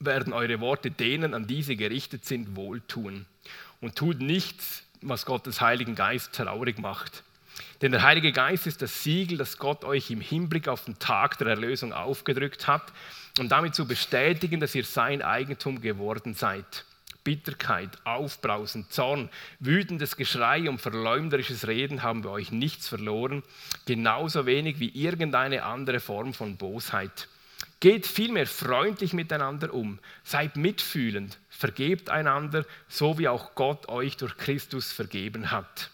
werden 0.00 0.32
eure 0.32 0.60
Worte 0.60 0.90
denen, 0.90 1.34
an 1.34 1.46
die 1.46 1.62
sie 1.62 1.76
gerichtet 1.76 2.24
sind, 2.24 2.56
wohltun. 2.56 3.26
Und 3.80 3.96
tut 3.96 4.20
nichts, 4.20 4.82
was 5.02 5.26
Gottes 5.26 5.60
Heiligen 5.60 5.94
Geist 5.94 6.32
traurig 6.32 6.78
macht. 6.78 7.22
Denn 7.82 7.92
der 7.92 8.02
Heilige 8.02 8.32
Geist 8.32 8.66
ist 8.66 8.82
das 8.82 9.02
Siegel, 9.02 9.36
das 9.36 9.58
Gott 9.58 9.84
euch 9.84 10.10
im 10.10 10.20
Hinblick 10.20 10.68
auf 10.68 10.84
den 10.84 10.98
Tag 10.98 11.38
der 11.38 11.48
Erlösung 11.48 11.92
aufgedrückt 11.92 12.66
hat, 12.66 12.92
um 13.38 13.48
damit 13.48 13.74
zu 13.74 13.86
bestätigen, 13.86 14.60
dass 14.60 14.74
ihr 14.74 14.84
sein 14.84 15.22
Eigentum 15.22 15.80
geworden 15.80 16.34
seid. 16.34 16.84
Bitterkeit, 17.24 17.98
Aufbrausen, 18.04 18.86
Zorn, 18.90 19.30
wütendes 19.58 20.16
Geschrei 20.16 20.68
und 20.68 20.80
verleumderisches 20.80 21.66
Reden 21.66 22.02
haben 22.02 22.22
bei 22.22 22.28
euch 22.28 22.52
nichts 22.52 22.86
verloren, 22.86 23.42
genauso 23.86 24.46
wenig 24.46 24.78
wie 24.78 24.90
irgendeine 24.90 25.64
andere 25.64 26.00
Form 26.00 26.34
von 26.34 26.56
Bosheit. 26.56 27.28
Geht 27.80 28.06
vielmehr 28.06 28.46
freundlich 28.46 29.14
miteinander 29.14 29.72
um, 29.74 29.98
seid 30.22 30.56
mitfühlend, 30.56 31.38
vergebt 31.48 32.10
einander, 32.10 32.64
so 32.88 33.18
wie 33.18 33.28
auch 33.28 33.54
Gott 33.54 33.88
euch 33.88 34.16
durch 34.16 34.36
Christus 34.36 34.92
vergeben 34.92 35.50
hat. 35.50 35.90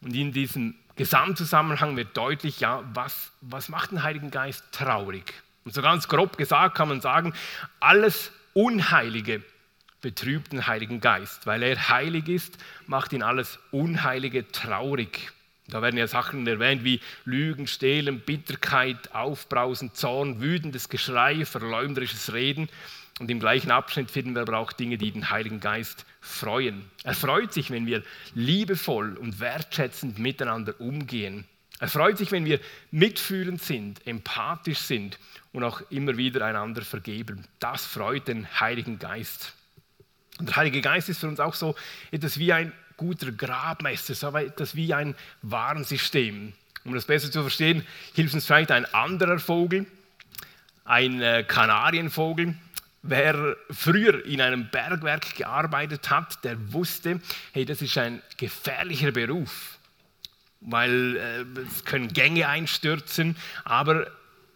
Und 0.00 0.14
in 0.14 0.32
diesem 0.32 0.74
Gesamtzusammenhang 0.96 1.96
wird 1.96 2.16
deutlich, 2.16 2.60
ja, 2.60 2.84
was, 2.92 3.32
was 3.40 3.68
macht 3.68 3.92
den 3.92 4.02
Heiligen 4.02 4.30
Geist 4.30 4.64
traurig? 4.72 5.34
Und 5.64 5.74
so 5.74 5.82
ganz 5.82 6.08
grob 6.08 6.36
gesagt 6.36 6.76
kann 6.76 6.88
man 6.88 7.00
sagen, 7.00 7.34
alles 7.80 8.32
Unheilige 8.54 9.42
betrübt 10.00 10.52
den 10.52 10.66
Heiligen 10.66 11.00
Geist. 11.00 11.46
Weil 11.46 11.62
er 11.62 11.88
heilig 11.88 12.28
ist, 12.28 12.58
macht 12.86 13.12
ihn 13.12 13.22
alles 13.22 13.58
Unheilige 13.70 14.50
traurig. 14.50 15.32
Da 15.68 15.82
werden 15.82 15.98
ja 15.98 16.06
Sachen 16.06 16.46
erwähnt 16.46 16.82
wie 16.82 17.00
Lügen, 17.24 17.66
Stehlen, 17.66 18.20
Bitterkeit, 18.20 19.14
Aufbrausen, 19.14 19.92
Zorn, 19.92 20.40
wütendes 20.40 20.88
Geschrei, 20.88 21.44
verleumderisches 21.44 22.32
Reden. 22.32 22.68
Und 23.18 23.30
im 23.30 23.40
gleichen 23.40 23.70
Abschnitt 23.70 24.10
finden 24.10 24.34
wir 24.34 24.42
aber 24.42 24.58
auch 24.58 24.72
Dinge, 24.72 24.96
die 24.96 25.10
den 25.10 25.28
Heiligen 25.28 25.60
Geist 25.60 26.06
freuen. 26.20 26.84
Er 27.02 27.14
freut 27.14 27.52
sich, 27.52 27.70
wenn 27.70 27.86
wir 27.86 28.02
liebevoll 28.34 29.16
und 29.16 29.40
wertschätzend 29.40 30.18
miteinander 30.18 30.80
umgehen. 30.80 31.44
Er 31.80 31.88
freut 31.88 32.18
sich, 32.18 32.32
wenn 32.32 32.44
wir 32.44 32.60
mitfühlend 32.90 33.62
sind, 33.62 34.04
empathisch 34.06 34.78
sind 34.78 35.18
und 35.52 35.64
auch 35.64 35.82
immer 35.90 36.16
wieder 36.16 36.44
einander 36.44 36.82
vergeben. 36.82 37.44
Das 37.60 37.84
freut 37.84 38.26
den 38.28 38.48
Heiligen 38.60 38.98
Geist. 38.98 39.54
Und 40.38 40.48
der 40.48 40.56
Heilige 40.56 40.80
Geist 40.80 41.08
ist 41.08 41.20
für 41.20 41.28
uns 41.28 41.40
auch 41.40 41.54
so 41.54 41.74
etwas 42.10 42.38
wie 42.38 42.52
ein 42.52 42.72
guter 42.96 43.32
Grabmeister, 43.32 44.14
so 44.14 44.34
etwas 44.36 44.74
wie 44.74 44.92
ein 44.94 45.14
Warnsystem. 45.42 46.52
Um 46.84 46.94
das 46.94 47.06
besser 47.06 47.30
zu 47.30 47.42
verstehen, 47.42 47.84
hilft 48.14 48.34
uns 48.34 48.46
vielleicht 48.46 48.70
ein 48.70 48.86
anderer 48.94 49.38
Vogel, 49.38 49.86
ein 50.84 51.20
äh, 51.20 51.44
Kanarienvogel. 51.46 52.54
Wer 53.02 53.56
früher 53.70 54.24
in 54.26 54.40
einem 54.40 54.68
Bergwerk 54.70 55.36
gearbeitet 55.36 56.10
hat, 56.10 56.42
der 56.44 56.72
wusste, 56.72 57.20
hey, 57.52 57.64
das 57.64 57.82
ist 57.82 57.96
ein 57.98 58.22
gefährlicher 58.36 59.12
Beruf, 59.12 59.78
weil 60.60 61.16
äh, 61.16 61.60
es 61.60 61.84
können 61.84 62.08
Gänge 62.08 62.48
einstürzen, 62.48 63.36
aber 63.64 64.10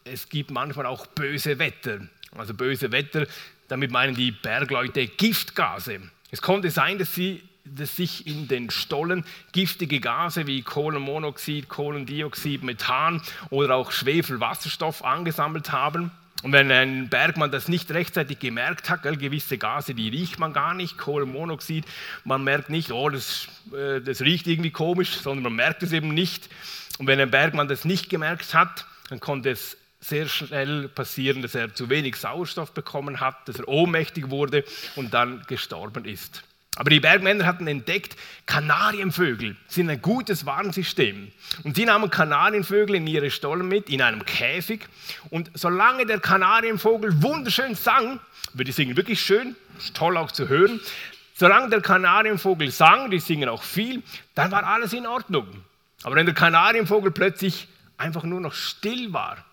es 0.05 0.29
gibt 0.29 0.51
manchmal 0.51 0.87
auch 0.87 1.07
böse 1.07 1.59
Wetter. 1.59 2.01
Also 2.37 2.55
böse 2.55 2.91
Wetter, 2.93 3.27
damit 3.73 3.91
meinen 3.91 4.15
die 4.15 4.33
Bergleute 4.33 5.07
Giftgase. 5.07 5.99
Es 6.31 6.43
konnte 6.43 6.71
sein, 6.71 6.99
dass 6.99 7.15
sie 7.15 7.43
dass 7.65 7.97
sich 7.97 8.27
in 8.27 8.49
den 8.49 8.71
Stollen 8.71 9.25
giftige 9.53 10.01
Gase 10.01 10.49
wie 10.49 10.63
Kohlenmonoxid, 10.63 11.69
Kohlendioxid, 11.69 12.65
Methan 12.65 13.23
oder 13.51 13.77
auch 13.77 13.93
Schwefelwasserstoff 13.93 15.05
angesammelt 15.05 15.71
haben. 15.71 16.11
Und 16.43 16.53
wenn 16.53 16.71
ein 16.73 17.09
Bergmann 17.09 17.53
das 17.53 17.69
nicht 17.69 17.91
rechtzeitig 17.93 18.41
gemerkt 18.41 18.91
hat, 18.91 19.05
gell, 19.05 19.17
gewisse 19.17 19.59
Gase, 19.59 19.95
die 19.95 20.09
riecht 20.09 20.39
man 20.41 20.53
gar 20.53 20.75
nicht, 20.75 20.99
Kohlenmonoxid, 20.99 21.87
man 22.25 22.43
merkt 22.45 22.69
nicht, 22.69 22.91
oh, 22.91 23.09
das, 23.09 23.47
äh, 23.73 24.01
das 24.01 24.21
riecht 24.21 24.49
irgendwie 24.49 24.73
komisch, 24.73 25.13
sondern 25.13 25.45
man 25.45 25.55
merkt 25.55 25.83
es 25.85 25.93
eben 25.93 26.13
nicht. 26.13 26.51
Und 26.99 27.07
wenn 27.07 27.21
ein 27.21 27.31
Bergmann 27.31 27.69
das 27.69 27.85
nicht 27.85 28.11
gemerkt 28.11 28.55
hat, 28.55 28.87
dann 29.09 29.21
konnte 29.21 29.51
es 29.51 29.79
sehr 30.03 30.29
schnell 30.29 30.89
passieren, 30.89 31.43
dass 31.43 31.55
er 31.55 31.75
zu 31.75 31.89
wenig 31.89 32.17
Sauerstoff 32.17 32.73
bekommen 32.73 33.21
hat, 33.21 33.49
dass 33.49 33.59
er 33.59 33.69
ohnmächtig 33.69 34.31
wurde 34.31 34.65
und 34.97 35.15
dann 35.15 35.45
gestorben 35.47 36.05
ist. 36.05 36.43
Aber 36.77 36.89
die 36.89 37.01
Bergmänner 37.01 37.45
hatten 37.45 37.67
entdeckt, 37.67 38.17
Kanarienvögel 38.47 39.57
sind 39.69 39.91
ein 39.91 40.01
gutes 40.01 40.47
Warnsystem. 40.47 41.31
Und 41.65 41.77
sie 41.77 41.85
nahmen 41.85 42.09
Kanarienvögel 42.09 42.97
in 42.97 43.07
ihre 43.07 43.31
Stollen 43.31 43.69
mit, 43.69 43.91
in 43.91 44.01
einem 44.01 44.25
Käfig. 44.25 44.89
Und 45.29 45.51
solange 45.55 46.07
der 46.07 46.19
Kanarienvogel 46.19 47.23
wunderschön 47.23 47.75
sang, 47.75 48.21
die 48.55 48.73
singen 48.73 48.97
wirklich 48.97 49.21
schön, 49.21 49.55
ist 49.79 49.95
toll 49.95 50.17
auch 50.17 50.33
zu 50.33 50.49
hören, 50.49 50.81
solange 51.35 51.69
der 51.69 51.83
Kanarienvogel 51.83 52.71
sang, 52.71 53.11
die 53.11 53.21
singen 53.21 53.51
auch 53.51 53.63
viel, 53.63 54.03
dann 54.35 54.51
war 54.51 54.65
alles 54.65 54.95
in 54.95 55.07
Ordnung. 55.07 55.47
Aber 56.05 56.17
wenn 56.17 56.27
der 56.27 56.35
Kanarienvogel 56.35 57.13
plötzlich 57.13 57.69
einfach 57.99 58.25
nur 58.25 58.41
noch 58.41 58.55
still 58.55 59.13
war, 59.13 59.45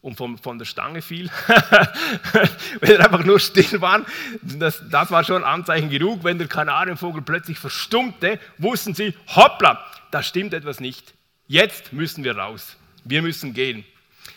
und 0.00 0.16
vom, 0.16 0.38
von 0.38 0.58
der 0.58 0.64
Stange 0.64 1.02
fiel. 1.02 1.30
wenn 2.80 2.96
er 2.96 3.04
einfach 3.04 3.24
nur 3.24 3.40
still 3.40 3.80
war, 3.80 4.04
das, 4.42 4.82
das 4.90 5.10
war 5.10 5.24
schon 5.24 5.44
Anzeichen 5.44 5.90
genug. 5.90 6.24
Wenn 6.24 6.38
der 6.38 6.48
Kanarienvogel 6.48 7.22
plötzlich 7.22 7.58
verstummte, 7.58 8.38
wussten 8.58 8.94
sie, 8.94 9.14
hoppla, 9.34 9.84
da 10.10 10.22
stimmt 10.22 10.54
etwas 10.54 10.80
nicht. 10.80 11.14
Jetzt 11.46 11.92
müssen 11.92 12.24
wir 12.24 12.36
raus. 12.36 12.76
Wir 13.04 13.22
müssen 13.22 13.54
gehen. 13.54 13.84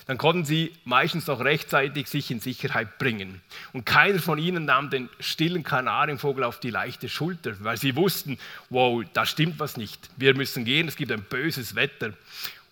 Dann 0.07 0.17
konnten 0.17 0.45
sie 0.45 0.73
meistens 0.83 1.27
noch 1.27 1.41
rechtzeitig 1.41 2.07
sich 2.07 2.31
in 2.31 2.39
Sicherheit 2.39 2.97
bringen. 2.97 3.41
Und 3.71 3.85
keiner 3.85 4.19
von 4.19 4.39
ihnen 4.39 4.65
nahm 4.65 4.89
den 4.89 5.09
stillen 5.19 5.63
Kanarienvogel 5.63 6.43
auf 6.43 6.59
die 6.59 6.69
leichte 6.69 7.07
Schulter, 7.07 7.53
weil 7.59 7.77
sie 7.77 7.95
wussten, 7.95 8.37
wow, 8.69 9.03
da 9.13 9.25
stimmt 9.25 9.59
was 9.59 9.77
nicht. 9.77 10.09
Wir 10.17 10.35
müssen 10.35 10.65
gehen, 10.65 10.87
es 10.87 10.95
gibt 10.95 11.11
ein 11.11 11.23
böses 11.23 11.75
Wetter. 11.75 12.13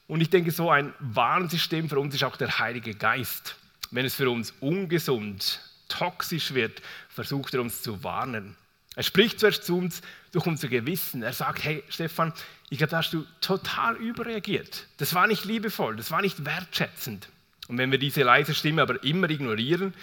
Und 0.09 0.21
ich 0.21 0.31
denke, 0.31 0.49
so 0.49 0.71
ein 0.71 0.91
Warnsystem 0.99 1.87
für 1.87 1.99
uns 1.99 2.15
ist 2.15 2.23
auch 2.23 2.35
der 2.35 2.57
Heilige 2.57 2.95
Geist. 2.95 3.55
Wenn 3.91 4.05
es 4.05 4.15
für 4.15 4.31
uns 4.31 4.55
ungesund, 4.59 5.61
toxisch 5.87 6.55
wird, 6.55 6.81
versucht 7.09 7.53
er 7.53 7.61
uns 7.61 7.83
zu 7.83 8.03
warnen. 8.03 8.55
Er 8.95 9.03
spricht 9.03 9.39
zuerst 9.39 9.65
zu 9.65 9.77
uns 9.77 10.01
durch 10.31 10.47
unser 10.47 10.67
Gewissen. 10.67 11.21
Er 11.21 11.31
sagt, 11.31 11.63
hey 11.63 11.83
Stefan, 11.89 12.33
ich 12.71 12.79
glaube, 12.79 12.89
da 12.89 12.97
hast 12.97 13.13
du 13.13 13.23
total 13.39 13.97
überreagiert. 13.97 14.87
Das 14.97 15.13
war 15.13 15.27
nicht 15.27 15.45
liebevoll, 15.45 15.95
das 15.95 16.09
war 16.09 16.23
nicht 16.23 16.43
wertschätzend. 16.43 17.29
Und 17.67 17.77
wenn 17.77 17.91
wir 17.91 17.99
diese 17.99 18.23
leise 18.23 18.55
Stimme 18.55 18.81
aber 18.81 19.03
immer 19.03 19.29
ignorieren, 19.29 19.93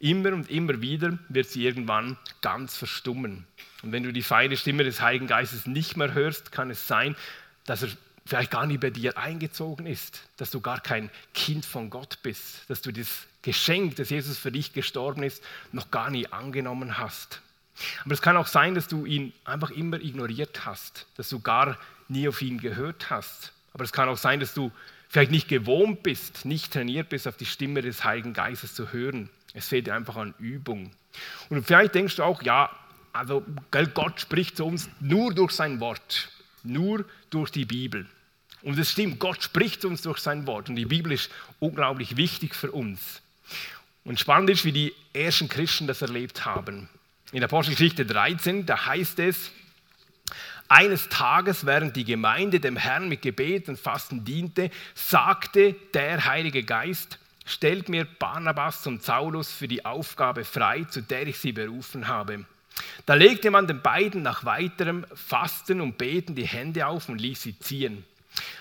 immer 0.00 0.32
und 0.32 0.50
immer 0.50 0.80
wieder, 0.80 1.18
wird 1.28 1.46
sie 1.46 1.66
irgendwann 1.66 2.16
ganz 2.40 2.74
verstummen. 2.78 3.46
Und 3.82 3.92
wenn 3.92 4.02
du 4.02 4.14
die 4.14 4.22
feine 4.22 4.56
Stimme 4.56 4.82
des 4.82 5.02
Heiligen 5.02 5.26
Geistes 5.26 5.66
nicht 5.66 5.98
mehr 5.98 6.14
hörst, 6.14 6.52
kann 6.52 6.70
es 6.70 6.88
sein, 6.88 7.16
dass 7.66 7.82
er 7.82 7.90
vielleicht 8.26 8.50
gar 8.50 8.66
nicht 8.66 8.80
bei 8.80 8.90
dir 8.90 9.16
eingezogen 9.16 9.86
ist, 9.86 10.28
dass 10.36 10.50
du 10.50 10.60
gar 10.60 10.80
kein 10.80 11.10
Kind 11.32 11.64
von 11.64 11.88
Gott 11.90 12.18
bist, 12.22 12.68
dass 12.68 12.82
du 12.82 12.92
das 12.92 13.26
Geschenk, 13.42 13.96
dass 13.96 14.10
Jesus 14.10 14.36
für 14.36 14.50
dich 14.50 14.72
gestorben 14.72 15.22
ist, 15.22 15.42
noch 15.72 15.90
gar 15.90 16.10
nie 16.10 16.26
angenommen 16.26 16.98
hast. 16.98 17.40
Aber 18.04 18.14
es 18.14 18.22
kann 18.22 18.36
auch 18.36 18.46
sein, 18.46 18.74
dass 18.74 18.88
du 18.88 19.06
ihn 19.06 19.32
einfach 19.44 19.70
immer 19.70 20.00
ignoriert 20.00 20.66
hast, 20.66 21.06
dass 21.16 21.28
du 21.28 21.40
gar 21.40 21.78
nie 22.08 22.28
auf 22.28 22.42
ihn 22.42 22.58
gehört 22.58 23.10
hast. 23.10 23.52
Aber 23.72 23.84
es 23.84 23.92
kann 23.92 24.08
auch 24.08 24.16
sein, 24.16 24.40
dass 24.40 24.54
du 24.54 24.72
vielleicht 25.08 25.30
nicht 25.30 25.48
gewohnt 25.48 26.02
bist, 26.02 26.44
nicht 26.44 26.72
trainiert 26.72 27.10
bist, 27.10 27.28
auf 27.28 27.36
die 27.36 27.46
Stimme 27.46 27.82
des 27.82 28.02
Heiligen 28.02 28.32
Geistes 28.32 28.74
zu 28.74 28.92
hören. 28.92 29.30
Es 29.54 29.68
fehlt 29.68 29.86
dir 29.86 29.94
einfach 29.94 30.16
an 30.16 30.34
Übung. 30.38 30.90
Und 31.48 31.64
vielleicht 31.66 31.94
denkst 31.94 32.16
du 32.16 32.24
auch, 32.24 32.42
ja, 32.42 32.70
also 33.12 33.44
Gott 33.70 34.20
spricht 34.20 34.56
zu 34.56 34.66
uns 34.66 34.88
nur 35.00 35.32
durch 35.32 35.52
sein 35.52 35.80
Wort, 35.80 36.30
nur 36.62 37.04
durch 37.30 37.50
die 37.50 37.64
Bibel. 37.64 38.06
Und 38.66 38.76
es 38.80 38.90
stimmt, 38.90 39.20
Gott 39.20 39.44
spricht 39.44 39.84
uns 39.84 40.02
durch 40.02 40.18
sein 40.18 40.44
Wort 40.48 40.68
und 40.68 40.74
die 40.74 40.86
Bibel 40.86 41.12
ist 41.12 41.30
unglaublich 41.60 42.16
wichtig 42.16 42.52
für 42.52 42.72
uns. 42.72 43.22
Und 44.02 44.18
spannend 44.18 44.50
ist, 44.50 44.64
wie 44.64 44.72
die 44.72 44.92
ersten 45.12 45.48
Christen 45.48 45.86
das 45.86 46.02
erlebt 46.02 46.44
haben. 46.44 46.88
In 47.30 47.38
der 47.38 47.48
Apostelgeschichte 47.48 48.04
13, 48.04 48.66
da 48.66 48.86
heißt 48.86 49.20
es, 49.20 49.52
eines 50.66 51.08
Tages, 51.08 51.64
während 51.64 51.94
die 51.94 52.02
Gemeinde 52.02 52.58
dem 52.58 52.76
Herrn 52.76 53.08
mit 53.08 53.22
Gebet 53.22 53.68
und 53.68 53.78
Fasten 53.78 54.24
diente, 54.24 54.72
sagte 54.96 55.76
der 55.94 56.24
Heilige 56.24 56.64
Geist, 56.64 57.20
stellt 57.44 57.88
mir 57.88 58.04
Barnabas 58.04 58.84
und 58.88 59.04
Saulus 59.04 59.52
für 59.52 59.68
die 59.68 59.84
Aufgabe 59.84 60.44
frei, 60.44 60.82
zu 60.90 61.02
der 61.02 61.28
ich 61.28 61.38
sie 61.38 61.52
berufen 61.52 62.08
habe. 62.08 62.44
Da 63.06 63.14
legte 63.14 63.52
man 63.52 63.68
den 63.68 63.80
beiden 63.80 64.22
nach 64.22 64.44
weiterem 64.44 65.06
Fasten 65.14 65.80
und 65.80 65.98
Beten 65.98 66.34
die 66.34 66.48
Hände 66.48 66.88
auf 66.88 67.08
und 67.08 67.20
ließ 67.20 67.42
sie 67.42 67.56
ziehen. 67.60 68.04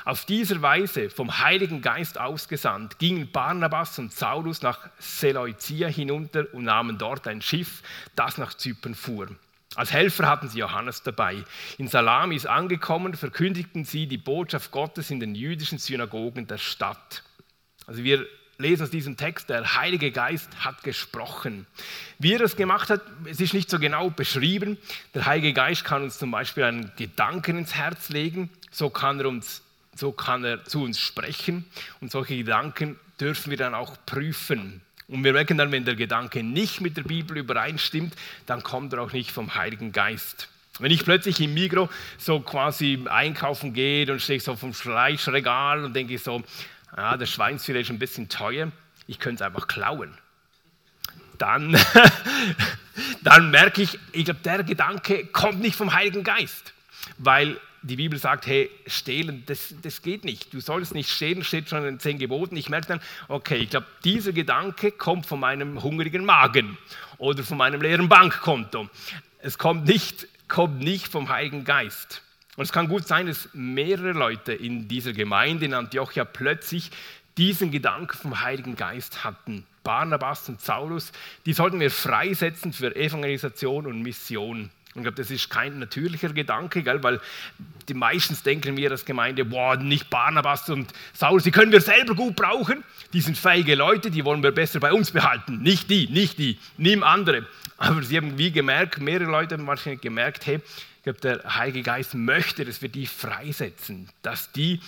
Auf 0.06 0.26
dieser 0.26 0.62
Weise, 0.62 1.10
vom 1.10 1.40
Heiligen 1.40 1.82
Geist 1.82 2.20
ausgesandt, 2.20 3.00
gingen 3.00 3.32
Barnabas 3.32 3.98
und 4.00 4.14
Saulus 4.14 4.62
nach 4.62 4.90
Seleucia 5.00 5.88
hinunter 5.88 6.46
und 6.54 6.66
nahmen 6.66 6.98
dort 6.98 7.28
ein 7.28 7.42
Schiff, 7.42 7.82
das 8.16 8.38
nach 8.38 8.54
Zypern 8.54 8.96
fuhr. 8.96 9.28
Als 9.76 9.92
Helfer 9.92 10.28
hatten 10.28 10.48
sie 10.48 10.60
Johannes 10.60 11.04
dabei. 11.04 11.44
In 11.78 11.90
Salamis 11.90 12.46
angekommen, 12.46 13.14
verkündigten 13.14 13.84
sie 13.84 14.08
die 14.08 14.18
Botschaft 14.18 14.72
Gottes 14.72 15.12
in 15.12 15.20
den 15.20 15.36
jüdischen 15.36 15.80
Synagogen 15.80 16.48
der 16.48 16.58
Stadt. 16.58 17.24
Also 17.86 18.04
wir 18.04 18.26
lesen 18.58 18.84
aus 18.84 18.90
diesem 18.90 19.18
Text, 19.18 19.50
der 19.50 19.76
Heilige 19.76 20.12
Geist 20.12 20.50
hat 20.64 20.84
gesprochen. 20.84 21.68
Wie 22.20 22.34
er 22.34 22.40
das 22.40 22.56
gemacht 22.56 22.90
hat, 22.90 23.02
es 23.26 23.42
ist 23.42 23.54
nicht 23.54 23.70
so 23.70 23.80
genau 23.80 24.10
beschrieben. 24.10 24.78
Der 25.14 25.26
Heilige 25.26 25.54
Geist 25.54 25.84
kann 25.84 26.04
uns 26.04 26.18
zum 26.18 26.32
Beispiel 26.32 26.64
einen 26.64 26.92
Gedanken 26.96 27.58
ins 27.58 27.76
Herz 27.76 28.10
legen, 28.10 28.50
so 28.72 28.90
kann 28.90 29.20
er, 29.20 29.28
uns, 29.28 29.62
so 29.96 30.12
kann 30.12 30.44
er 30.44 30.64
zu 30.66 30.84
uns 30.84 31.00
sprechen 31.00 31.66
und 32.02 32.12
solche 32.12 32.38
Gedanken 32.38 33.00
dürfen 33.20 33.50
wir 33.50 33.58
dann 33.58 33.74
auch 33.74 33.96
prüfen. 34.06 34.82
Und 35.08 35.24
wir 35.24 35.34
merken 35.34 35.58
dann, 35.58 35.72
wenn 35.72 35.86
der 35.86 35.96
Gedanke 35.96 36.44
nicht 36.44 36.82
mit 36.82 36.98
der 36.98 37.04
Bibel 37.04 37.38
übereinstimmt, 37.38 38.16
dann 38.46 38.64
kommt 38.64 38.94
er 38.94 39.02
auch 39.02 39.14
nicht 39.14 39.32
vom 39.32 39.56
Heiligen 39.56 39.92
Geist. 39.92 40.50
Wenn 40.80 40.92
ich 40.92 41.06
plötzlich 41.06 41.40
im 41.40 41.54
Migro 41.54 41.90
so 42.18 42.42
quasi 42.42 43.06
einkaufen 43.10 43.74
gehe 43.74 44.12
und 44.12 44.22
stehe 44.22 44.40
so 44.40 44.56
vom 44.56 44.74
Fleischregal 44.74 45.86
und 45.86 45.94
denke 45.94 46.18
so, 46.18 46.44
ja, 46.98 47.16
das 47.16 47.30
Schweinsfilet 47.30 47.82
ist 47.82 47.92
ein 47.92 48.00
bisschen 48.00 48.28
teuer, 48.28 48.72
ich 49.08 49.20
könnte 49.20 49.44
es 49.44 49.48
einfach 49.48 49.68
klauen. 49.68 50.18
Dann, 51.38 51.78
dann 53.22 53.52
merke 53.52 53.84
ich, 53.84 54.00
ich 54.12 54.26
glaube, 54.26 54.40
der 54.44 54.64
Gedanke 54.64 55.28
kommt 55.28 55.62
nicht 55.62 55.76
vom 55.76 55.94
Heiligen 55.94 56.24
Geist, 56.24 56.74
weil 57.18 57.60
die 57.86 57.96
Bibel 57.96 58.18
sagt, 58.18 58.48
hey, 58.48 58.70
stehlen, 58.88 59.44
das, 59.46 59.76
das 59.82 60.02
geht 60.02 60.26
nicht. 60.26 60.54
Du 60.54 60.60
sollst 60.60 60.94
nicht 60.94 61.10
stehlen, 61.10 61.44
steht 61.44 61.70
schon 61.70 61.80
in 61.80 61.86
den 61.86 62.00
zehn 62.00 62.18
Geboten. 62.18 62.58
Ich 62.58 62.70
merke 62.70 62.88
dann, 62.88 63.02
okay, 63.28 63.58
ich 63.58 63.70
glaube, 63.70 63.88
dieser 64.04 64.34
Gedanke 64.34 64.92
kommt 64.92 65.26
von 65.26 65.40
meinem 65.40 65.84
hungrigen 65.84 66.26
Magen 66.26 66.78
oder 67.18 67.44
von 67.44 67.58
meinem 67.58 67.82
leeren 67.82 68.10
Bankkonto. 68.10 68.90
Es 69.40 69.58
kommt 69.58 69.86
nicht, 69.86 70.28
kommt 70.48 70.80
nicht 70.80 71.08
vom 71.08 71.30
Heiligen 71.30 71.64
Geist. 71.64 72.24
Und 72.56 72.64
es 72.64 72.72
kann 72.72 72.88
gut 72.88 73.06
sein, 73.06 73.28
dass 73.28 73.50
mehrere 73.54 74.14
Leute 74.14 74.54
in 74.54 74.88
dieser 74.88 75.14
Gemeinde 75.14 75.66
in 75.66 75.74
Antiochia 75.74 76.26
plötzlich 76.26 76.90
diesen 77.38 77.70
Gedanken 77.70 78.18
vom 78.18 78.42
Heiligen 78.42 78.76
Geist 78.76 79.24
hatten. 79.24 79.66
Barnabas 79.84 80.50
und 80.50 80.62
Saulus, 80.62 81.12
die 81.46 81.54
sollten 81.54 81.80
wir 81.80 81.92
freisetzen 81.92 82.74
für 82.74 82.96
Evangelisation 82.96 83.86
und 83.86 84.02
Mission. 84.02 84.72
Ich 84.96 85.02
glaube, 85.02 85.18
das 85.18 85.30
ist 85.30 85.50
kein 85.50 85.78
natürlicher 85.78 86.30
Gedanke, 86.30 86.82
gell? 86.82 87.04
weil 87.04 87.20
die 87.88 87.94
meistens 87.94 88.44
denken 88.44 88.78
wir 88.78 88.92
als 88.92 89.06
Gemeinde, 89.06 89.46
boah, 89.46 89.76
nicht 89.76 90.10
Barnabas 90.10 90.70
und 90.70 90.92
Saulus, 91.14 91.44
die 91.44 91.52
können 91.52 91.72
wir 91.72 91.82
selber 91.82 92.16
gut 92.16 92.36
brauchen. 92.36 92.84
Die 93.14 93.22
sind 93.22 93.38
fähige 93.38 93.76
Leute, 93.76 94.10
die 94.10 94.24
wollen 94.24 94.42
wir 94.42 94.52
besser 94.52 94.80
bei 94.80 94.94
uns 94.94 95.12
behalten. 95.12 95.62
Nicht 95.62 95.90
die, 95.90 96.08
nicht 96.08 96.38
die, 96.38 96.58
nimm 96.78 97.04
andere. 97.04 97.46
Aber 97.78 98.02
sie 98.04 98.18
haben 98.18 98.38
wie 98.38 98.52
gemerkt, 98.52 99.00
mehrere 99.00 99.30
Leute 99.30 99.56
haben 99.56 99.68
wahrscheinlich 99.68 100.02
gemerkt, 100.02 100.46
hey, 100.46 100.62
glaube, 101.06 101.20
der 101.20 101.56
Heilige 101.56 101.84
Geist 101.84 102.16
möchte, 102.16 102.66
dass 102.66 102.82
wir 102.82 102.90
die 102.90 103.08
freisetzen, 103.08 104.10
dass 104.24 104.52
die 104.52 104.82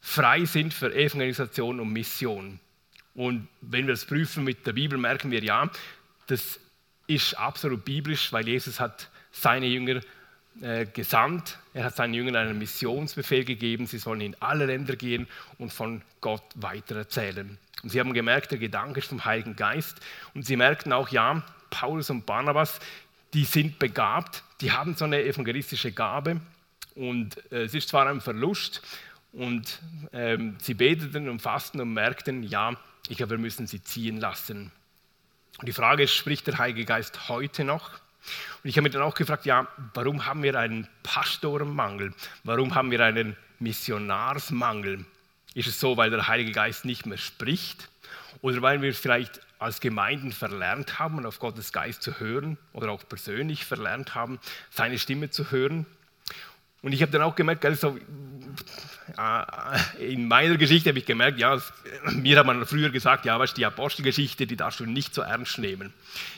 frei 0.00 0.44
sind 0.44 0.72
für 0.72 0.94
Evangelisation 0.94 1.80
und 1.80 1.92
Mission. 1.92 2.60
Und 3.14 3.48
wenn 3.62 3.86
wir 3.86 3.94
das 3.94 4.04
prüfen 4.04 4.44
mit 4.44 4.66
der 4.66 4.74
Bibel, 4.74 4.98
merken 4.98 5.30
wir 5.30 5.42
ja, 5.42 5.70
das 6.26 6.60
ist 7.06 7.34
absolut 7.34 7.84
biblisch, 7.84 8.32
weil 8.32 8.46
Jesus 8.46 8.78
hat 8.78 9.08
seine 9.40 9.66
Jünger 9.66 10.00
äh, 10.60 10.86
gesandt. 10.86 11.58
Er 11.74 11.84
hat 11.84 11.96
seinen 11.96 12.14
Jüngern 12.14 12.36
einen 12.36 12.58
Missionsbefehl 12.58 13.44
gegeben. 13.44 13.86
Sie 13.86 13.98
sollen 13.98 14.20
in 14.20 14.36
alle 14.40 14.66
Länder 14.66 14.96
gehen 14.96 15.26
und 15.58 15.72
von 15.72 16.02
Gott 16.20 16.44
weitererzählen. 16.54 17.58
Und 17.82 17.90
sie 17.90 18.00
haben 18.00 18.14
gemerkt, 18.14 18.52
der 18.52 18.58
Gedanke 18.58 19.00
ist 19.00 19.08
vom 19.08 19.24
Heiligen 19.24 19.54
Geist. 19.54 20.00
Und 20.34 20.46
sie 20.46 20.56
merkten 20.56 20.92
auch, 20.92 21.10
ja, 21.10 21.42
Paulus 21.70 22.10
und 22.10 22.24
Barnabas, 22.24 22.80
die 23.34 23.44
sind 23.44 23.78
begabt, 23.78 24.42
die 24.60 24.72
haben 24.72 24.94
so 24.94 25.04
eine 25.04 25.22
evangelistische 25.22 25.92
Gabe 25.92 26.40
und 26.94 27.36
äh, 27.52 27.64
es 27.64 27.74
ist 27.74 27.90
zwar 27.90 28.08
ein 28.08 28.20
Verlust 28.20 28.82
und 29.32 29.80
ähm, 30.12 30.56
sie 30.60 30.74
beteten 30.74 31.28
und 31.28 31.42
fasten 31.42 31.80
und 31.80 31.92
merkten, 31.92 32.42
ja, 32.42 32.74
ich 33.08 33.18
glaube, 33.18 33.32
wir 33.32 33.38
müssen 33.38 33.66
sie 33.66 33.82
ziehen 33.82 34.18
lassen. 34.18 34.72
Und 35.58 35.68
die 35.68 35.72
Frage 35.72 36.04
ist, 36.04 36.14
spricht 36.14 36.46
der 36.46 36.58
Heilige 36.58 36.86
Geist 36.86 37.28
heute 37.28 37.64
noch? 37.64 38.00
Und 38.62 38.70
ich 38.70 38.76
habe 38.76 38.84
mich 38.84 38.92
dann 38.92 39.02
auch 39.02 39.14
gefragt, 39.14 39.46
ja, 39.46 39.66
warum 39.94 40.26
haben 40.26 40.42
wir 40.42 40.58
einen 40.58 40.88
Pastorenmangel? 41.02 42.12
Warum 42.44 42.74
haben 42.74 42.90
wir 42.90 43.04
einen 43.04 43.36
Missionarsmangel? 43.58 45.04
Ist 45.54 45.68
es 45.68 45.80
so, 45.80 45.96
weil 45.96 46.10
der 46.10 46.28
Heilige 46.28 46.52
Geist 46.52 46.84
nicht 46.84 47.06
mehr 47.06 47.18
spricht? 47.18 47.88
Oder 48.42 48.60
weil 48.62 48.82
wir 48.82 48.92
vielleicht 48.94 49.40
als 49.58 49.80
Gemeinden 49.80 50.32
verlernt 50.32 50.98
haben, 50.98 51.24
auf 51.24 51.38
Gottes 51.38 51.72
Geist 51.72 52.02
zu 52.02 52.20
hören 52.20 52.58
oder 52.72 52.90
auch 52.90 53.02
persönlich 53.08 53.64
verlernt 53.64 54.14
haben, 54.14 54.38
seine 54.70 54.98
Stimme 54.98 55.30
zu 55.30 55.50
hören. 55.50 55.86
Und 56.82 56.92
ich 56.92 57.02
habe 57.02 57.12
dann 57.12 57.22
auch 57.22 57.34
gemerkt, 57.34 57.64
also, 57.64 57.98
in 59.98 60.26
meiner 60.26 60.56
Geschichte 60.56 60.90
habe 60.90 60.98
ich 60.98 61.06
gemerkt, 61.06 61.38
ja, 61.38 61.60
mir 62.12 62.38
hat 62.38 62.46
man 62.46 62.66
früher 62.66 62.90
gesagt, 62.90 63.24
ja, 63.24 63.38
weißt, 63.38 63.56
die 63.56 63.64
Apostelgeschichte, 63.64 64.46
die 64.46 64.56
darfst 64.56 64.80
du 64.80 64.84
nicht 64.84 65.14
so 65.14 65.22
ernst 65.22 65.58
nehmen. 65.58 65.92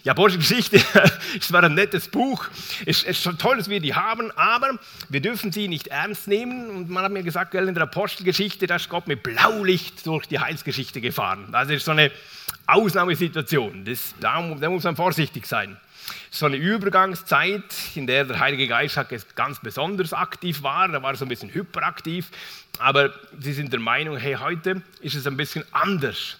Die 0.04 0.10
Apostelgeschichte 0.10 0.76
ist 1.36 1.48
zwar 1.48 1.64
ein 1.64 1.74
nettes 1.74 2.08
Buch, 2.08 2.46
es 2.84 3.02
ist 3.02 3.22
schon 3.22 3.38
toll, 3.38 3.56
dass 3.56 3.68
wir 3.68 3.80
die 3.80 3.94
haben, 3.94 4.30
aber 4.32 4.78
wir 5.08 5.20
dürfen 5.20 5.50
sie 5.50 5.66
nicht 5.66 5.88
ernst 5.88 6.28
nehmen. 6.28 6.70
Und 6.70 6.90
man 6.90 7.04
hat 7.04 7.12
mir 7.12 7.22
gesagt, 7.22 7.54
in 7.54 7.74
der 7.74 7.84
Apostelgeschichte, 7.84 8.66
da 8.66 8.76
ist 8.76 8.88
Gott 8.88 9.08
mit 9.08 9.22
Blaulicht 9.22 10.06
durch 10.06 10.26
die 10.26 10.38
Heilsgeschichte 10.38 11.00
gefahren. 11.00 11.48
Also 11.52 11.72
das 11.72 11.78
ist 11.78 11.86
so 11.86 11.92
eine 11.92 12.12
Ausnahmesituation, 12.66 13.84
das, 13.86 14.14
da, 14.20 14.42
da 14.60 14.70
muss 14.70 14.84
man 14.84 14.94
vorsichtig 14.94 15.46
sein 15.46 15.78
so 16.30 16.46
eine 16.46 16.56
Übergangszeit, 16.56 17.62
in 17.94 18.06
der 18.06 18.24
der 18.24 18.38
Heilige 18.38 18.68
Geist 18.68 18.98
ganz 19.34 19.60
besonders 19.60 20.12
aktiv 20.12 20.62
war. 20.62 20.88
Da 20.88 21.02
war 21.02 21.12
er 21.12 21.16
so 21.16 21.24
ein 21.24 21.28
bisschen 21.28 21.52
hyperaktiv. 21.52 22.28
Aber 22.78 23.12
sie 23.38 23.52
sind 23.52 23.72
der 23.72 23.80
Meinung, 23.80 24.16
hey, 24.16 24.34
heute 24.34 24.82
ist 25.00 25.14
es 25.14 25.26
ein 25.26 25.36
bisschen 25.36 25.64
anders. 25.72 26.38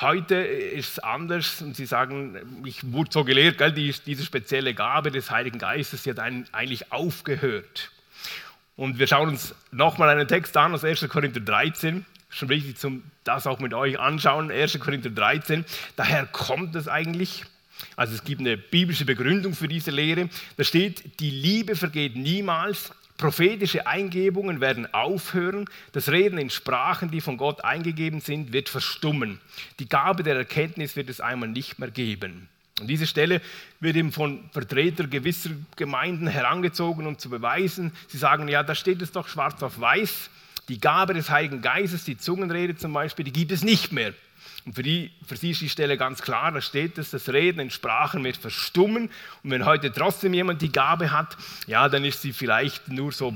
Heute 0.00 0.34
ist 0.34 0.90
es 0.90 0.98
anders 0.98 1.62
und 1.62 1.74
sie 1.74 1.86
sagen, 1.86 2.62
ich 2.66 2.92
wurde 2.92 3.10
so 3.12 3.24
gelehrt, 3.24 3.56
gell, 3.56 3.72
diese 3.72 4.24
spezielle 4.24 4.74
Gabe 4.74 5.10
des 5.10 5.30
Heiligen 5.30 5.58
Geistes, 5.58 6.02
die 6.02 6.10
hat 6.10 6.18
eigentlich 6.18 6.92
aufgehört. 6.92 7.90
Und 8.76 8.98
wir 8.98 9.06
schauen 9.06 9.30
uns 9.30 9.54
nochmal 9.70 10.10
einen 10.10 10.28
Text 10.28 10.54
an 10.58 10.74
aus 10.74 10.84
1. 10.84 11.08
Korinther 11.08 11.40
13. 11.40 12.04
Schon 12.28 12.48
wichtig, 12.50 12.76
zum 12.76 13.04
das 13.24 13.46
auch 13.46 13.58
mit 13.58 13.72
euch 13.72 13.98
anschauen. 13.98 14.50
1. 14.50 14.78
Korinther 14.80 15.08
13. 15.08 15.64
Daher 15.96 16.26
kommt 16.26 16.74
es 16.74 16.88
eigentlich. 16.88 17.46
Also 17.96 18.14
es 18.14 18.24
gibt 18.24 18.40
eine 18.40 18.56
biblische 18.56 19.04
Begründung 19.04 19.54
für 19.54 19.68
diese 19.68 19.90
Lehre. 19.90 20.28
Da 20.56 20.64
steht, 20.64 21.20
die 21.20 21.30
Liebe 21.30 21.76
vergeht 21.76 22.16
niemals, 22.16 22.90
prophetische 23.16 23.86
Eingebungen 23.86 24.60
werden 24.60 24.92
aufhören, 24.92 25.66
das 25.92 26.10
Reden 26.10 26.38
in 26.38 26.50
Sprachen, 26.50 27.10
die 27.10 27.20
von 27.20 27.36
Gott 27.36 27.64
eingegeben 27.64 28.20
sind, 28.20 28.52
wird 28.52 28.68
verstummen. 28.68 29.40
Die 29.78 29.88
Gabe 29.88 30.22
der 30.22 30.36
Erkenntnis 30.36 30.96
wird 30.96 31.08
es 31.08 31.20
einmal 31.20 31.48
nicht 31.48 31.78
mehr 31.78 31.90
geben. 31.90 32.48
Und 32.78 32.88
diese 32.88 33.06
Stelle 33.06 33.40
wird 33.80 33.96
eben 33.96 34.12
von 34.12 34.50
Vertretern 34.52 35.08
gewisser 35.08 35.50
Gemeinden 35.76 36.26
herangezogen, 36.26 37.06
um 37.06 37.18
zu 37.18 37.30
beweisen, 37.30 37.92
sie 38.08 38.18
sagen, 38.18 38.48
ja, 38.48 38.62
da 38.62 38.74
steht 38.74 39.00
es 39.00 39.12
doch 39.12 39.28
schwarz 39.28 39.62
auf 39.62 39.80
weiß, 39.80 40.28
die 40.68 40.78
Gabe 40.78 41.14
des 41.14 41.30
Heiligen 41.30 41.62
Geistes, 41.62 42.04
die 42.04 42.18
Zungenrede 42.18 42.76
zum 42.76 42.92
Beispiel, 42.92 43.24
die 43.24 43.32
gibt 43.32 43.52
es 43.52 43.62
nicht 43.62 43.92
mehr. 43.92 44.12
Und 44.66 44.74
für, 44.74 44.82
die, 44.82 45.12
für 45.24 45.36
sie 45.36 45.52
ist 45.52 45.60
die 45.60 45.68
Stelle 45.68 45.96
ganz 45.96 46.22
klar, 46.22 46.50
da 46.50 46.60
steht 46.60 46.98
es, 46.98 47.10
das 47.10 47.28
Reden 47.28 47.60
in 47.60 47.70
Sprachen 47.70 48.24
wird 48.24 48.36
verstummen. 48.36 49.10
Und 49.44 49.50
wenn 49.52 49.64
heute 49.64 49.92
trotzdem 49.92 50.34
jemand 50.34 50.60
die 50.60 50.72
Gabe 50.72 51.12
hat, 51.12 51.36
ja, 51.68 51.88
dann 51.88 52.04
ist 52.04 52.20
sie 52.20 52.32
vielleicht 52.32 52.88
nur 52.88 53.12
so 53.12 53.32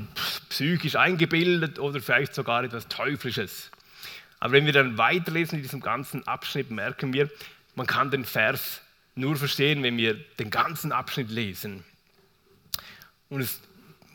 psychisch 0.48 0.96
eingebildet 0.96 1.78
oder 1.78 2.00
vielleicht 2.00 2.34
sogar 2.34 2.64
etwas 2.64 2.88
Teuflisches. 2.88 3.70
Aber 4.40 4.54
wenn 4.54 4.66
wir 4.66 4.72
dann 4.72 4.98
weiterlesen 4.98 5.58
in 5.58 5.62
diesem 5.62 5.80
ganzen 5.80 6.26
Abschnitt, 6.26 6.72
merken 6.72 7.12
wir, 7.12 7.30
man 7.76 7.86
kann 7.86 8.10
den 8.10 8.24
Vers 8.24 8.80
nur 9.14 9.36
verstehen, 9.36 9.84
wenn 9.84 9.96
wir 9.96 10.14
den 10.40 10.50
ganzen 10.50 10.90
Abschnitt 10.90 11.30
lesen. 11.30 11.84
Und 13.28 13.42
es 13.42 13.60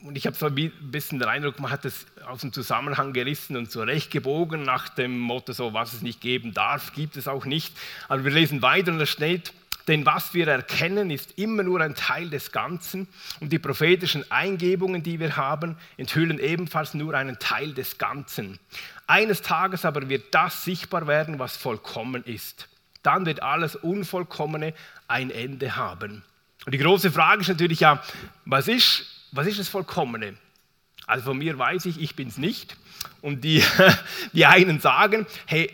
und 0.04 0.18
ich 0.18 0.28
habe 0.28 0.36
so 0.36 0.46
ein 0.46 0.72
bisschen 0.82 1.20
den 1.20 1.28
Eindruck, 1.28 1.60
man 1.60 1.72
hat 1.72 1.86
es 1.86 2.06
aus 2.28 2.42
dem 2.42 2.54
Zusammenhang 2.54 3.14
gerissen 3.14 3.58
und 3.58 3.72
zurechtgebogen 3.72 4.64
nach 4.64 4.90
dem 4.90 5.18
Motto, 5.20 5.54
so 5.54 5.74
was 5.74 5.94
es 5.94 6.02
nicht 6.02 6.22
geben 6.22 6.54
darf, 6.54 6.94
gibt 6.94 7.18
es 7.18 7.28
auch 7.28 7.46
nicht. 7.46 7.76
Aber 8.08 8.24
wir 8.24 8.32
lesen 8.32 8.62
weiter 8.62 8.92
und 8.92 9.00
da 9.00 9.06
steht, 9.06 9.52
denn 9.88 10.06
was 10.06 10.34
wir 10.34 10.48
erkennen, 10.48 11.12
ist 11.12 11.38
immer 11.38 11.64
nur 11.64 11.82
ein 11.82 11.96
Teil 11.96 12.30
des 12.30 12.52
Ganzen 12.52 13.08
und 13.40 13.52
die 13.52 13.60
prophetischen 13.60 14.30
Eingebungen, 14.32 15.04
die 15.04 15.20
wir 15.20 15.38
haben, 15.38 15.78
enthüllen 15.98 16.40
ebenfalls 16.40 16.94
nur 16.94 17.14
einen 17.14 17.38
Teil 17.40 17.74
des 17.74 17.98
Ganzen. 17.98 18.60
Eines 19.08 19.42
Tages 19.42 19.86
aber 19.86 20.10
wird 20.10 20.34
das 20.34 20.64
sichtbar 20.64 21.08
werden, 21.08 21.38
was 21.38 21.56
vollkommen 21.58 22.24
ist. 22.24 22.68
Dann 23.04 23.28
wird 23.28 23.44
alles 23.44 23.76
Unvollkommene 23.76 24.74
ein 25.08 25.30
Ende 25.30 25.76
haben. 25.76 26.24
Und 26.66 26.72
die 26.74 26.80
große 26.80 27.12
Frage 27.12 27.42
ist 27.42 27.50
natürlich 27.50 27.82
ja, 27.82 28.02
was 28.46 28.68
ist 28.68 29.15
was 29.36 29.48
ist 29.48 29.60
das 29.60 29.68
Vollkommene? 29.68 30.36
Also 31.08 31.26
von 31.26 31.38
mir 31.38 31.58
weiß 31.58 31.86
ich, 31.86 32.02
ich 32.02 32.16
bin 32.16 32.28
es 32.28 32.38
nicht. 32.38 32.78
Und 33.22 33.44
die, 33.44 33.64
die 34.34 34.46
einen 34.46 34.80
sagen, 34.80 35.26
hey, 35.46 35.72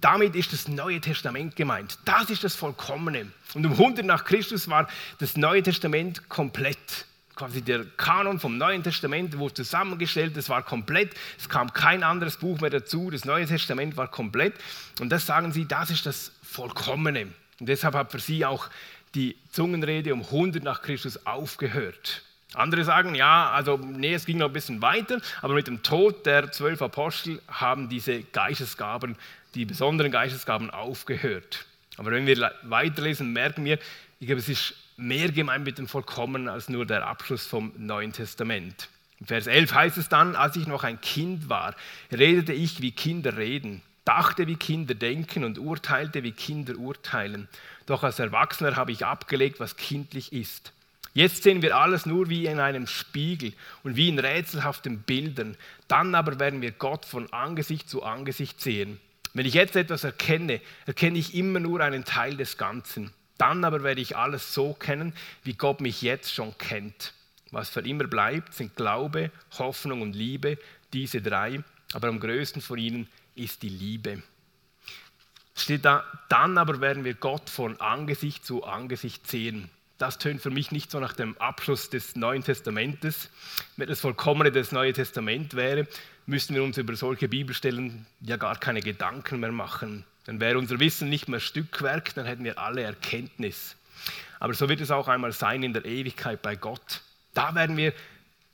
damit 0.00 0.34
ist 0.34 0.52
das 0.52 0.68
Neue 0.68 1.00
Testament 1.00 1.56
gemeint. 1.56 1.98
Das 2.04 2.30
ist 2.30 2.44
das 2.44 2.54
Vollkommene. 2.56 3.30
Und 3.54 3.66
um 3.66 3.72
100 3.72 4.04
nach 4.04 4.24
Christus 4.24 4.68
war 4.68 4.88
das 5.18 5.36
Neue 5.36 5.62
Testament 5.62 6.28
komplett. 6.28 7.06
quasi 7.34 7.62
der 7.62 7.84
Kanon 7.96 8.40
vom 8.40 8.58
Neuen 8.58 8.82
Testament 8.82 9.38
wurde 9.38 9.54
zusammengestellt, 9.54 10.36
es 10.36 10.48
war 10.48 10.62
komplett, 10.62 11.14
es 11.38 11.48
kam 11.48 11.72
kein 11.72 12.02
anderes 12.02 12.36
Buch 12.36 12.60
mehr 12.60 12.70
dazu, 12.70 13.10
das 13.10 13.24
Neue 13.24 13.46
Testament 13.46 13.96
war 13.96 14.08
komplett. 14.08 14.54
Und 15.00 15.10
das 15.10 15.26
sagen 15.26 15.52
sie, 15.52 15.66
das 15.66 15.90
ist 15.90 16.04
das 16.04 16.32
Vollkommene. 16.42 17.28
Und 17.60 17.68
deshalb 17.68 17.94
hat 17.94 18.12
für 18.12 18.18
sie 18.18 18.44
auch 18.44 18.68
die 19.14 19.36
Zungenrede 19.50 20.12
um 20.14 20.22
100 20.22 20.64
nach 20.64 20.82
Christus 20.82 21.26
aufgehört. 21.26 22.22
Andere 22.54 22.84
sagen, 22.84 23.14
ja, 23.14 23.50
also 23.50 23.76
nee, 23.76 24.14
es 24.14 24.26
ging 24.26 24.38
noch 24.38 24.48
ein 24.48 24.52
bisschen 24.52 24.82
weiter, 24.82 25.20
aber 25.40 25.54
mit 25.54 25.66
dem 25.66 25.82
Tod 25.82 26.26
der 26.26 26.52
zwölf 26.52 26.82
Apostel 26.82 27.40
haben 27.48 27.88
diese 27.88 28.22
Geistesgaben, 28.22 29.16
die 29.54 29.64
besonderen 29.64 30.12
Geistesgaben 30.12 30.70
aufgehört. 30.70 31.66
Aber 31.96 32.10
wenn 32.10 32.26
wir 32.26 32.52
weiterlesen, 32.62 33.32
merken 33.32 33.64
wir, 33.64 33.78
ich 34.20 34.26
glaube, 34.26 34.40
es 34.40 34.48
ist 34.48 34.74
mehr 34.96 35.30
gemeint 35.30 35.64
mit 35.64 35.78
dem 35.78 35.88
Vollkommenen 35.88 36.48
als 36.48 36.68
nur 36.68 36.86
der 36.86 37.06
Abschluss 37.06 37.46
vom 37.46 37.72
Neuen 37.76 38.12
Testament. 38.12 38.88
In 39.20 39.26
Vers 39.26 39.46
11 39.46 39.74
heißt 39.74 39.98
es 39.98 40.08
dann, 40.08 40.36
als 40.36 40.56
ich 40.56 40.66
noch 40.66 40.84
ein 40.84 41.00
Kind 41.00 41.48
war, 41.48 41.74
redete 42.10 42.52
ich, 42.52 42.82
wie 42.82 42.92
Kinder 42.92 43.36
reden, 43.36 43.82
dachte, 44.04 44.46
wie 44.46 44.56
Kinder 44.56 44.94
denken 44.94 45.44
und 45.44 45.58
urteilte, 45.58 46.22
wie 46.22 46.32
Kinder 46.32 46.76
urteilen. 46.76 47.48
Doch 47.86 48.02
als 48.02 48.18
Erwachsener 48.18 48.76
habe 48.76 48.92
ich 48.92 49.06
abgelegt, 49.06 49.60
was 49.60 49.76
kindlich 49.76 50.32
ist. 50.32 50.72
Jetzt 51.14 51.42
sehen 51.42 51.60
wir 51.60 51.76
alles 51.76 52.06
nur 52.06 52.30
wie 52.30 52.46
in 52.46 52.58
einem 52.58 52.86
Spiegel 52.86 53.52
und 53.82 53.96
wie 53.96 54.08
in 54.08 54.18
rätselhaften 54.18 55.00
Bildern. 55.02 55.58
Dann 55.86 56.14
aber 56.14 56.40
werden 56.40 56.62
wir 56.62 56.72
Gott 56.72 57.04
von 57.04 57.30
Angesicht 57.32 57.88
zu 57.88 58.02
Angesicht 58.02 58.60
sehen. 58.62 58.98
Wenn 59.34 59.44
ich 59.44 59.54
jetzt 59.54 59.76
etwas 59.76 60.04
erkenne, 60.04 60.60
erkenne 60.86 61.18
ich 61.18 61.34
immer 61.34 61.60
nur 61.60 61.80
einen 61.80 62.04
Teil 62.04 62.36
des 62.36 62.56
Ganzen. 62.56 63.12
Dann 63.36 63.64
aber 63.64 63.82
werde 63.82 64.00
ich 64.00 64.16
alles 64.16 64.54
so 64.54 64.72
kennen, 64.72 65.12
wie 65.42 65.54
Gott 65.54 65.80
mich 65.80 66.00
jetzt 66.00 66.32
schon 66.32 66.56
kennt. 66.56 67.12
Was 67.50 67.68
für 67.68 67.80
immer 67.80 68.04
bleibt, 68.04 68.54
sind 68.54 68.76
Glaube, 68.76 69.30
Hoffnung 69.58 70.00
und 70.00 70.14
Liebe, 70.14 70.58
diese 70.94 71.20
drei. 71.20 71.62
Aber 71.92 72.08
am 72.08 72.20
größten 72.20 72.62
von 72.62 72.78
ihnen 72.78 73.08
ist 73.34 73.62
die 73.62 73.68
Liebe. 73.68 74.22
Steht 75.54 75.84
da, 75.84 76.04
dann 76.30 76.56
aber 76.56 76.80
werden 76.80 77.04
wir 77.04 77.14
Gott 77.14 77.50
von 77.50 77.78
Angesicht 77.80 78.46
zu 78.46 78.64
Angesicht 78.64 79.26
sehen 79.28 79.68
das 80.02 80.18
tönt 80.18 80.42
für 80.42 80.50
mich 80.50 80.72
nicht 80.72 80.90
so 80.90 80.98
nach 80.98 81.12
dem 81.12 81.38
Abschluss 81.38 81.88
des 81.88 82.16
Neuen 82.16 82.42
Testamentes. 82.42 83.30
Wenn 83.76 83.88
das 83.88 84.00
Vollkommene 84.00 84.50
des 84.50 84.72
Neuen 84.72 84.92
Testaments 84.92 85.54
wäre, 85.54 85.86
müssten 86.26 86.56
wir 86.56 86.64
uns 86.64 86.76
über 86.76 86.96
solche 86.96 87.28
Bibelstellen 87.28 88.04
ja 88.20 88.36
gar 88.36 88.58
keine 88.58 88.80
Gedanken 88.80 89.38
mehr 89.38 89.52
machen. 89.52 90.04
Dann 90.24 90.40
wäre 90.40 90.58
unser 90.58 90.80
Wissen 90.80 91.08
nicht 91.08 91.28
mehr 91.28 91.38
Stückwerk, 91.38 92.14
dann 92.14 92.26
hätten 92.26 92.42
wir 92.42 92.58
alle 92.58 92.82
Erkenntnis. 92.82 93.76
Aber 94.40 94.54
so 94.54 94.68
wird 94.68 94.80
es 94.80 94.90
auch 94.90 95.06
einmal 95.06 95.30
sein 95.30 95.62
in 95.62 95.72
der 95.72 95.84
Ewigkeit 95.84 96.42
bei 96.42 96.56
Gott. 96.56 97.02
Da 97.32 97.54
werden 97.54 97.76
wir 97.76 97.92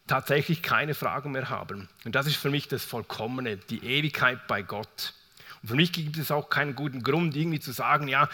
tatsächlich 0.06 0.60
keine 0.60 0.92
Fragen 0.92 1.32
mehr 1.32 1.48
haben. 1.48 1.88
Und 2.04 2.14
das 2.14 2.26
ist 2.26 2.36
für 2.36 2.50
mich 2.50 2.68
das 2.68 2.84
Vollkommene, 2.84 3.56
die 3.56 3.82
Ewigkeit 3.86 4.46
bei 4.48 4.60
Gott. 4.60 5.14
Und 5.62 5.68
für 5.68 5.74
mich 5.74 5.92
gibt 5.92 6.16
es 6.18 6.30
auch 6.30 6.50
keinen 6.50 6.74
guten 6.74 7.02
Grund, 7.02 7.36
irgendwie 7.36 7.60
zu 7.60 7.72
sagen, 7.72 8.08
ja, 8.08 8.28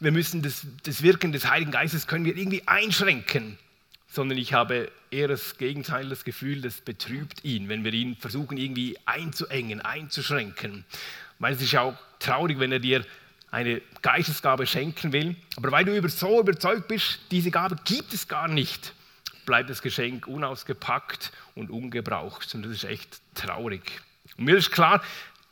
wir 0.00 0.12
müssen 0.12 0.42
das, 0.42 0.66
das 0.82 1.02
Wirken 1.02 1.32
des 1.32 1.48
Heiligen 1.48 1.70
Geistes 1.70 2.06
können 2.06 2.24
wir 2.24 2.36
irgendwie 2.36 2.62
einschränken, 2.66 3.58
sondern 4.08 4.38
ich 4.38 4.52
habe 4.52 4.90
eher 5.10 5.28
das 5.28 5.56
Gegenteil, 5.58 6.08
das 6.08 6.24
Gefühl, 6.24 6.60
das 6.60 6.80
betrübt 6.80 7.44
ihn, 7.44 7.68
wenn 7.68 7.84
wir 7.84 7.92
ihn 7.92 8.16
versuchen 8.16 8.58
irgendwie 8.58 8.96
einzuengen, 9.06 9.80
einzuschränken. 9.80 10.84
Weil 11.38 11.54
es 11.54 11.62
ist 11.62 11.72
ja 11.72 11.82
auch 11.82 11.94
traurig, 12.18 12.58
wenn 12.58 12.72
er 12.72 12.78
dir 12.78 13.04
eine 13.50 13.80
Geistesgabe 14.02 14.66
schenken 14.66 15.12
will, 15.12 15.36
aber 15.56 15.70
weil 15.70 15.84
du 15.84 15.96
über 15.96 16.08
so 16.08 16.40
überzeugt 16.40 16.88
bist, 16.88 17.20
diese 17.30 17.50
Gabe 17.50 17.76
gibt 17.84 18.12
es 18.12 18.28
gar 18.28 18.48
nicht, 18.48 18.92
bleibt 19.46 19.70
das 19.70 19.80
Geschenk 19.80 20.26
unausgepackt 20.26 21.32
und 21.54 21.70
ungebraucht. 21.70 22.54
Und 22.54 22.64
das 22.64 22.72
ist 22.72 22.84
echt 22.84 23.20
traurig. 23.34 23.82
Und 24.36 24.44
mir 24.44 24.56
ist 24.56 24.70
klar, 24.70 25.02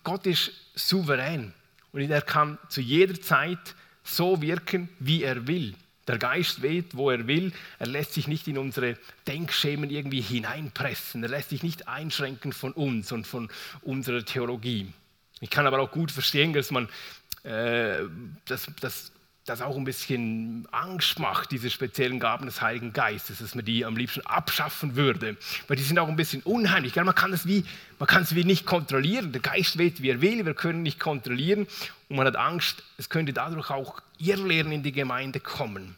Gott 0.04 0.26
ist 0.26 0.52
souverän 0.74 1.52
und 1.92 2.10
er 2.10 2.22
kann 2.22 2.58
zu 2.68 2.80
jeder 2.80 3.20
Zeit 3.20 3.74
so 4.04 4.40
wirken, 4.40 4.88
wie 4.98 5.22
er 5.22 5.46
will. 5.46 5.74
Der 6.06 6.18
Geist 6.18 6.60
weht, 6.60 6.94
wo 6.94 7.10
er 7.10 7.26
will. 7.26 7.52
Er 7.78 7.86
lässt 7.86 8.12
sich 8.12 8.28
nicht 8.28 8.46
in 8.46 8.58
unsere 8.58 8.98
Denkschemen 9.26 9.88
irgendwie 9.88 10.20
hineinpressen. 10.20 11.22
Er 11.22 11.30
lässt 11.30 11.48
sich 11.48 11.62
nicht 11.62 11.88
einschränken 11.88 12.52
von 12.52 12.72
uns 12.72 13.10
und 13.10 13.26
von 13.26 13.48
unserer 13.80 14.22
Theologie. 14.24 14.92
Ich 15.40 15.48
kann 15.48 15.66
aber 15.66 15.80
auch 15.80 15.90
gut 15.90 16.10
verstehen, 16.10 16.52
dass 16.52 16.70
man 16.70 16.88
äh, 17.42 18.02
das, 18.44 18.66
das 18.80 19.12
das 19.44 19.61
auch 19.61 19.76
ein 19.76 19.85
bisschen 19.85 20.66
Angst 20.70 21.18
macht, 21.18 21.50
diese 21.50 21.68
speziellen 21.68 22.18
Gaben 22.18 22.46
des 22.46 22.62
Heiligen 22.62 22.94
Geistes, 22.94 23.38
dass 23.38 23.54
man 23.54 23.64
die 23.64 23.85
am 23.85 23.96
liebsten 23.96 24.22
abschaffen 24.22 24.96
würde. 24.96 25.37
Weil 25.68 25.76
die 25.76 25.83
sind 25.83 25.98
auch 25.98 26.09
ein 26.09 26.16
bisschen 26.16 26.40
unheimlich. 26.42 26.96
Man 26.96 27.14
kann 27.14 27.33
es 27.33 27.46
wie, 27.46 27.64
man 27.98 28.07
kann 28.07 28.22
es 28.22 28.35
wie 28.35 28.44
nicht 28.44 28.64
kontrollieren. 28.64 29.33
Der 29.33 29.42
Geist 29.42 29.76
weht, 29.76 30.00
wie 30.00 30.09
er 30.09 30.22
will, 30.22 30.46
wir 30.46 30.54
können 30.54 30.83
nicht 30.83 30.98
kontrollieren. 30.98 31.66
Und 32.09 32.16
man 32.16 32.26
hat 32.26 32.37
Angst, 32.37 32.83
es 32.96 33.11
könnte 33.11 33.35
dadurch 33.35 33.70
auch 33.70 34.00
Irrlehren 34.18 34.72
in 34.72 34.83
die 34.83 34.92
Gemeinde 34.92 35.40
kommen. 35.40 35.94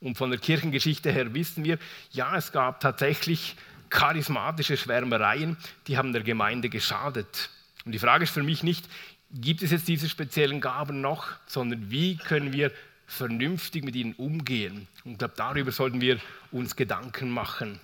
Und 0.00 0.18
von 0.18 0.30
der 0.30 0.40
Kirchengeschichte 0.40 1.12
her 1.12 1.32
wissen 1.32 1.62
wir, 1.62 1.78
ja, 2.10 2.36
es 2.36 2.50
gab 2.50 2.80
tatsächlich 2.80 3.54
charismatische 3.88 4.76
Schwärmereien, 4.76 5.56
die 5.86 5.96
haben 5.96 6.12
der 6.12 6.22
Gemeinde 6.22 6.68
geschadet. 6.68 7.50
Und 7.84 7.92
die 7.92 7.98
Frage 7.98 8.24
ist 8.24 8.32
für 8.32 8.42
mich 8.42 8.62
nicht, 8.62 8.86
gibt 9.30 9.62
es 9.62 9.70
jetzt 9.70 9.88
diese 9.88 10.08
speziellen 10.08 10.60
Gaben 10.60 11.00
noch, 11.00 11.26
sondern 11.46 11.90
wie 11.90 12.16
können 12.16 12.52
wir 12.52 12.70
vernünftig 13.06 13.84
mit 13.84 13.96
ihnen 13.96 14.14
umgehen. 14.14 14.86
Und 15.04 15.12
ich 15.12 15.18
glaube, 15.18 15.34
darüber 15.36 15.72
sollten 15.72 16.00
wir 16.00 16.18
uns 16.50 16.76
Gedanken 16.76 17.30
machen. 17.30 17.80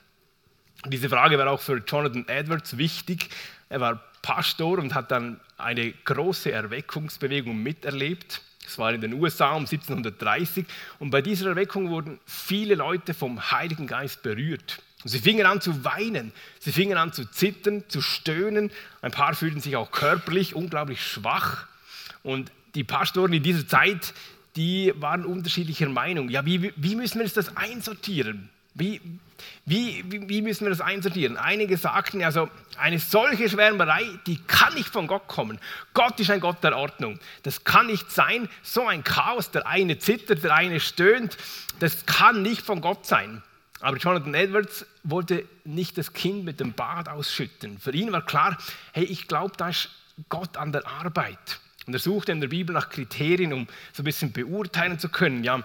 Diese 0.87 1.09
Frage 1.09 1.39
war 1.39 1.51
auch 1.51 1.61
für 1.61 1.83
Jonathan 1.87 2.27
Edwards 2.29 2.79
wichtig. 2.79 3.29
Er 3.69 3.81
war 3.81 4.03
Pastor 4.23 4.79
und 4.79 4.95
hat 4.95 5.11
dann 5.11 5.41
eine 5.59 5.93
große 5.93 6.51
Erweckungsbewegung 6.51 7.63
miterlebt. 7.63 8.43
Es 8.67 8.79
war 8.79 8.93
in 8.93 9.01
den 9.01 9.15
USA 9.15 9.53
um 9.53 9.63
1730 9.63 10.65
und 10.99 11.11
bei 11.11 11.23
dieser 11.23 11.51
Erweckung 11.51 11.91
wurden 11.91 12.19
viele 12.25 12.77
Leute 12.77 13.15
vom 13.15 13.51
Heiligen 13.51 13.87
Geist 13.87 14.23
berührt. 14.23 14.81
Und 15.03 15.11
sie 15.11 15.19
fingen 15.19 15.47
an 15.47 15.61
zu 15.61 15.85
weinen, 15.85 16.33
sie 16.59 16.73
fingen 16.73 16.99
an 16.99 17.13
zu 17.13 17.25
zittern, 17.25 17.85
zu 17.89 18.03
stöhnen. 18.03 18.71
Ein 19.01 19.13
paar 19.13 19.35
fühlten 19.35 19.61
sich 19.61 19.77
auch 19.77 19.91
körperlich 19.91 20.55
unglaublich 20.55 21.03
schwach. 21.03 21.67
Und 22.23 22.53
die 22.75 22.85
Pastoren 22.85 23.33
in 23.33 23.43
dieser 23.43 23.67
Zeit, 23.67 24.13
die 24.57 24.93
waren 24.97 25.25
unterschiedlicher 25.25 25.89
Meinung. 25.89 26.29
Ja, 26.29 26.45
wie, 26.45 26.73
wie 26.77 26.97
müssen 26.97 27.21
wir 27.21 27.29
das 27.29 27.57
einsortieren? 27.57 28.51
Wie, 28.75 29.01
wie, 29.65 30.05
wie 30.07 30.43
müssen 30.43 30.65
wir 30.65 30.71
das 30.71 30.81
einsortieren? 30.81 31.37
Einige 31.37 31.77
sagten, 31.77 32.23
also 32.23 32.49
eine 32.79 32.99
solche 32.99 33.49
Schwärmerei, 33.49 34.05
die 34.27 34.39
kann 34.47 34.75
nicht 34.75 34.89
von 34.89 35.07
Gott 35.07 35.27
kommen. 35.29 35.59
Gott 35.95 36.21
ist 36.21 36.31
ein 36.31 36.41
Gott 36.41 36.63
der 36.63 36.77
Ordnung. 36.77 37.19
Das 37.43 37.65
kann 37.65 37.87
nicht 37.87 38.11
sein. 38.13 38.49
So 38.63 38.87
ein 38.87 39.03
Chaos, 39.03 39.51
der 39.51 39.67
eine 39.67 39.99
zittert, 39.99 40.45
der 40.45 40.55
eine 40.55 40.79
stöhnt, 40.79 41.37
das 41.79 42.07
kann 42.07 42.43
nicht 42.43 42.63
von 42.63 42.81
Gott 42.81 43.07
sein. 43.07 43.43
Aber 43.81 43.97
Jonathan 43.97 44.35
Edwards 44.35 44.87
wollte 45.03 45.47
nicht 45.65 45.97
das 45.97 46.13
Kind 46.13 46.45
mit 46.45 46.61
dem 46.61 46.75
Bad 46.75 47.09
ausschütten. 47.09 47.79
Für 47.79 47.93
ihn 47.93 48.13
war 48.13 48.25
klar, 48.25 48.59
hey, 48.93 49.05
ich 49.05 49.27
glaube, 49.27 49.55
da 49.57 49.71
ist 49.71 49.89
Gott 50.29 50.57
an 50.57 50.73
der 50.73 50.87
Arbeit. 50.87 51.61
Und 51.87 51.95
er 51.95 52.01
suchte 52.01 52.33
in 52.33 52.41
der 52.41 52.49
Bibel 52.49 52.75
nach 52.75 52.91
Kriterien, 52.91 53.53
um 53.53 53.67
so 53.93 54.03
ein 54.03 54.05
bisschen 54.05 54.33
beurteilen 54.33 54.99
zu 54.99 55.09
können, 55.09 55.45
ja, 55.45 55.65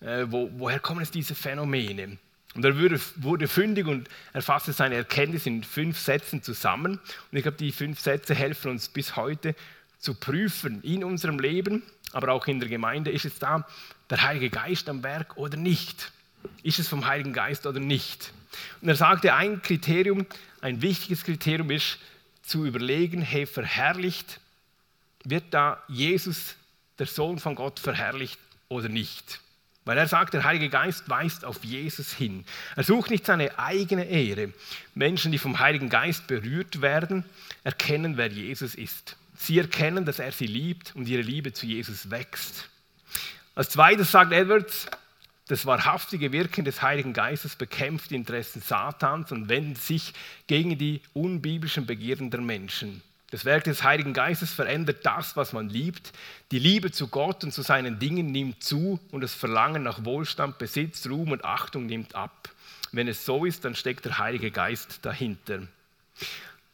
äh, 0.00 0.26
wo, 0.28 0.50
woher 0.56 0.80
kommen 0.80 1.00
es 1.00 1.10
diese 1.10 1.34
Phänomene. 1.34 2.18
Und 2.54 2.64
er 2.64 2.78
wurde, 2.78 3.00
wurde 3.16 3.48
fündig 3.48 3.86
und 3.86 4.08
er 4.32 4.42
fasste 4.42 4.72
seine 4.72 4.96
Erkenntnis 4.96 5.46
in 5.46 5.64
fünf 5.64 5.98
Sätzen 5.98 6.42
zusammen. 6.42 7.00
Und 7.30 7.36
ich 7.36 7.42
glaube, 7.42 7.56
die 7.56 7.72
fünf 7.72 8.00
Sätze 8.00 8.34
helfen 8.34 8.70
uns 8.70 8.88
bis 8.88 9.16
heute 9.16 9.54
zu 9.98 10.14
prüfen 10.14 10.82
in 10.82 11.02
unserem 11.02 11.38
Leben, 11.38 11.82
aber 12.12 12.32
auch 12.32 12.46
in 12.46 12.60
der 12.60 12.68
Gemeinde, 12.68 13.10
ist 13.10 13.24
es 13.24 13.38
da 13.38 13.66
der 14.10 14.22
Heilige 14.22 14.50
Geist 14.50 14.88
am 14.88 15.02
Werk 15.02 15.36
oder 15.36 15.56
nicht? 15.56 16.12
Ist 16.62 16.78
es 16.78 16.88
vom 16.88 17.06
Heiligen 17.06 17.32
Geist 17.32 17.66
oder 17.66 17.80
nicht? 17.80 18.32
Und 18.80 18.88
er 18.88 18.96
sagte, 18.96 19.34
ein 19.34 19.62
Kriterium, 19.62 20.26
ein 20.60 20.82
wichtiges 20.82 21.24
Kriterium 21.24 21.70
ist 21.70 21.98
zu 22.42 22.64
überlegen, 22.64 23.20
hey, 23.20 23.46
verherrlicht, 23.46 24.40
wird 25.24 25.44
da 25.50 25.82
Jesus, 25.88 26.56
der 26.98 27.06
Sohn 27.06 27.38
von 27.38 27.54
Gott, 27.54 27.80
verherrlicht 27.80 28.38
oder 28.68 28.88
nicht? 28.88 29.40
Weil 29.84 29.98
er 29.98 30.08
sagt, 30.08 30.32
der 30.32 30.44
Heilige 30.44 30.70
Geist 30.70 31.08
weist 31.10 31.44
auf 31.44 31.62
Jesus 31.62 32.12
hin. 32.12 32.44
Er 32.74 32.84
sucht 32.84 33.10
nicht 33.10 33.26
seine 33.26 33.58
eigene 33.58 34.04
Ehre. 34.06 34.52
Menschen, 34.94 35.30
die 35.30 35.38
vom 35.38 35.58
Heiligen 35.58 35.90
Geist 35.90 36.26
berührt 36.26 36.80
werden, 36.80 37.24
erkennen, 37.64 38.16
wer 38.16 38.28
Jesus 38.28 38.74
ist. 38.74 39.16
Sie 39.36 39.58
erkennen, 39.58 40.06
dass 40.06 40.20
er 40.20 40.32
sie 40.32 40.46
liebt 40.46 40.96
und 40.96 41.06
ihre 41.06 41.22
Liebe 41.22 41.52
zu 41.52 41.66
Jesus 41.66 42.10
wächst. 42.10 42.68
Als 43.54 43.70
zweites 43.70 44.10
sagt 44.10 44.32
Edwards, 44.32 44.86
das 45.46 45.66
wahrhaftige 45.66 46.32
Wirken 46.32 46.64
des 46.64 46.80
Heiligen 46.80 47.12
Geistes 47.12 47.56
bekämpft 47.56 48.10
die 48.10 48.14
Interessen 48.14 48.62
Satans 48.62 49.30
und 49.30 49.48
wendet 49.50 49.82
sich 49.82 50.14
gegen 50.46 50.78
die 50.78 51.02
unbiblischen 51.12 51.84
Begierden 51.84 52.30
der 52.30 52.40
Menschen. 52.40 53.02
Das 53.30 53.44
Werk 53.44 53.64
des 53.64 53.82
Heiligen 53.82 54.14
Geistes 54.14 54.52
verändert 54.52 55.04
das, 55.04 55.36
was 55.36 55.52
man 55.52 55.68
liebt. 55.68 56.12
Die 56.50 56.58
Liebe 56.58 56.92
zu 56.92 57.08
Gott 57.08 57.44
und 57.44 57.52
zu 57.52 57.62
seinen 57.62 57.98
Dingen 57.98 58.26
nimmt 58.26 58.62
zu 58.62 59.00
und 59.10 59.22
das 59.22 59.34
Verlangen 59.34 59.82
nach 59.82 60.04
Wohlstand, 60.04 60.56
Besitz, 60.56 61.06
Ruhm 61.08 61.32
und 61.32 61.44
Achtung 61.44 61.86
nimmt 61.86 62.14
ab. 62.14 62.48
Wenn 62.92 63.08
es 63.08 63.26
so 63.26 63.44
ist, 63.44 63.64
dann 63.64 63.74
steckt 63.74 64.04
der 64.04 64.18
Heilige 64.18 64.50
Geist 64.50 65.00
dahinter. 65.02 65.62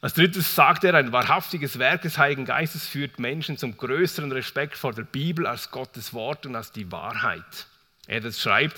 Als 0.01 0.13
drittes 0.13 0.55
sagt 0.55 0.83
er, 0.83 0.93
ein 0.93 1.11
wahrhaftiges 1.11 1.77
Werk 1.77 2.03
des 2.03 2.17
Heiligen 2.17 2.45
Geistes 2.45 2.87
führt 2.87 3.19
Menschen 3.19 3.57
zum 3.57 3.75
größeren 3.75 4.31
Respekt 4.31 4.77
vor 4.77 4.93
der 4.93 5.03
Bibel 5.03 5.45
als 5.45 5.71
Gottes 5.71 6.13
Wort 6.13 6.45
und 6.45 6.55
als 6.55 6.71
die 6.71 6.91
Wahrheit. 6.91 7.67
Er 8.11 8.19
das 8.19 8.41
schreibt, 8.41 8.77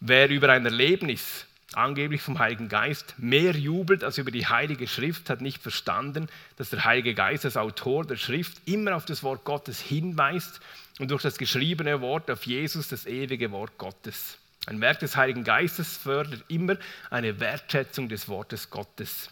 wer 0.00 0.28
über 0.28 0.48
ein 0.48 0.64
Erlebnis, 0.64 1.46
angeblich 1.72 2.20
vom 2.20 2.40
Heiligen 2.40 2.68
Geist, 2.68 3.14
mehr 3.16 3.52
jubelt 3.52 4.02
als 4.02 4.18
über 4.18 4.32
die 4.32 4.48
Heilige 4.48 4.88
Schrift, 4.88 5.30
hat 5.30 5.40
nicht 5.40 5.62
verstanden, 5.62 6.28
dass 6.56 6.70
der 6.70 6.84
Heilige 6.84 7.14
Geist 7.14 7.44
als 7.44 7.56
Autor 7.56 8.04
der 8.04 8.16
Schrift 8.16 8.60
immer 8.64 8.96
auf 8.96 9.04
das 9.04 9.22
Wort 9.22 9.44
Gottes 9.44 9.80
hinweist 9.80 10.58
und 10.98 11.12
durch 11.12 11.22
das 11.22 11.38
geschriebene 11.38 12.00
Wort 12.00 12.28
auf 12.28 12.44
Jesus, 12.44 12.88
das 12.88 13.06
ewige 13.06 13.52
Wort 13.52 13.78
Gottes. 13.78 14.36
Ein 14.66 14.80
Werk 14.80 14.98
des 14.98 15.14
Heiligen 15.14 15.44
Geistes 15.44 15.98
fördert 15.98 16.42
immer 16.48 16.76
eine 17.08 17.38
Wertschätzung 17.38 18.08
des 18.08 18.26
Wortes 18.26 18.68
Gottes. 18.68 19.30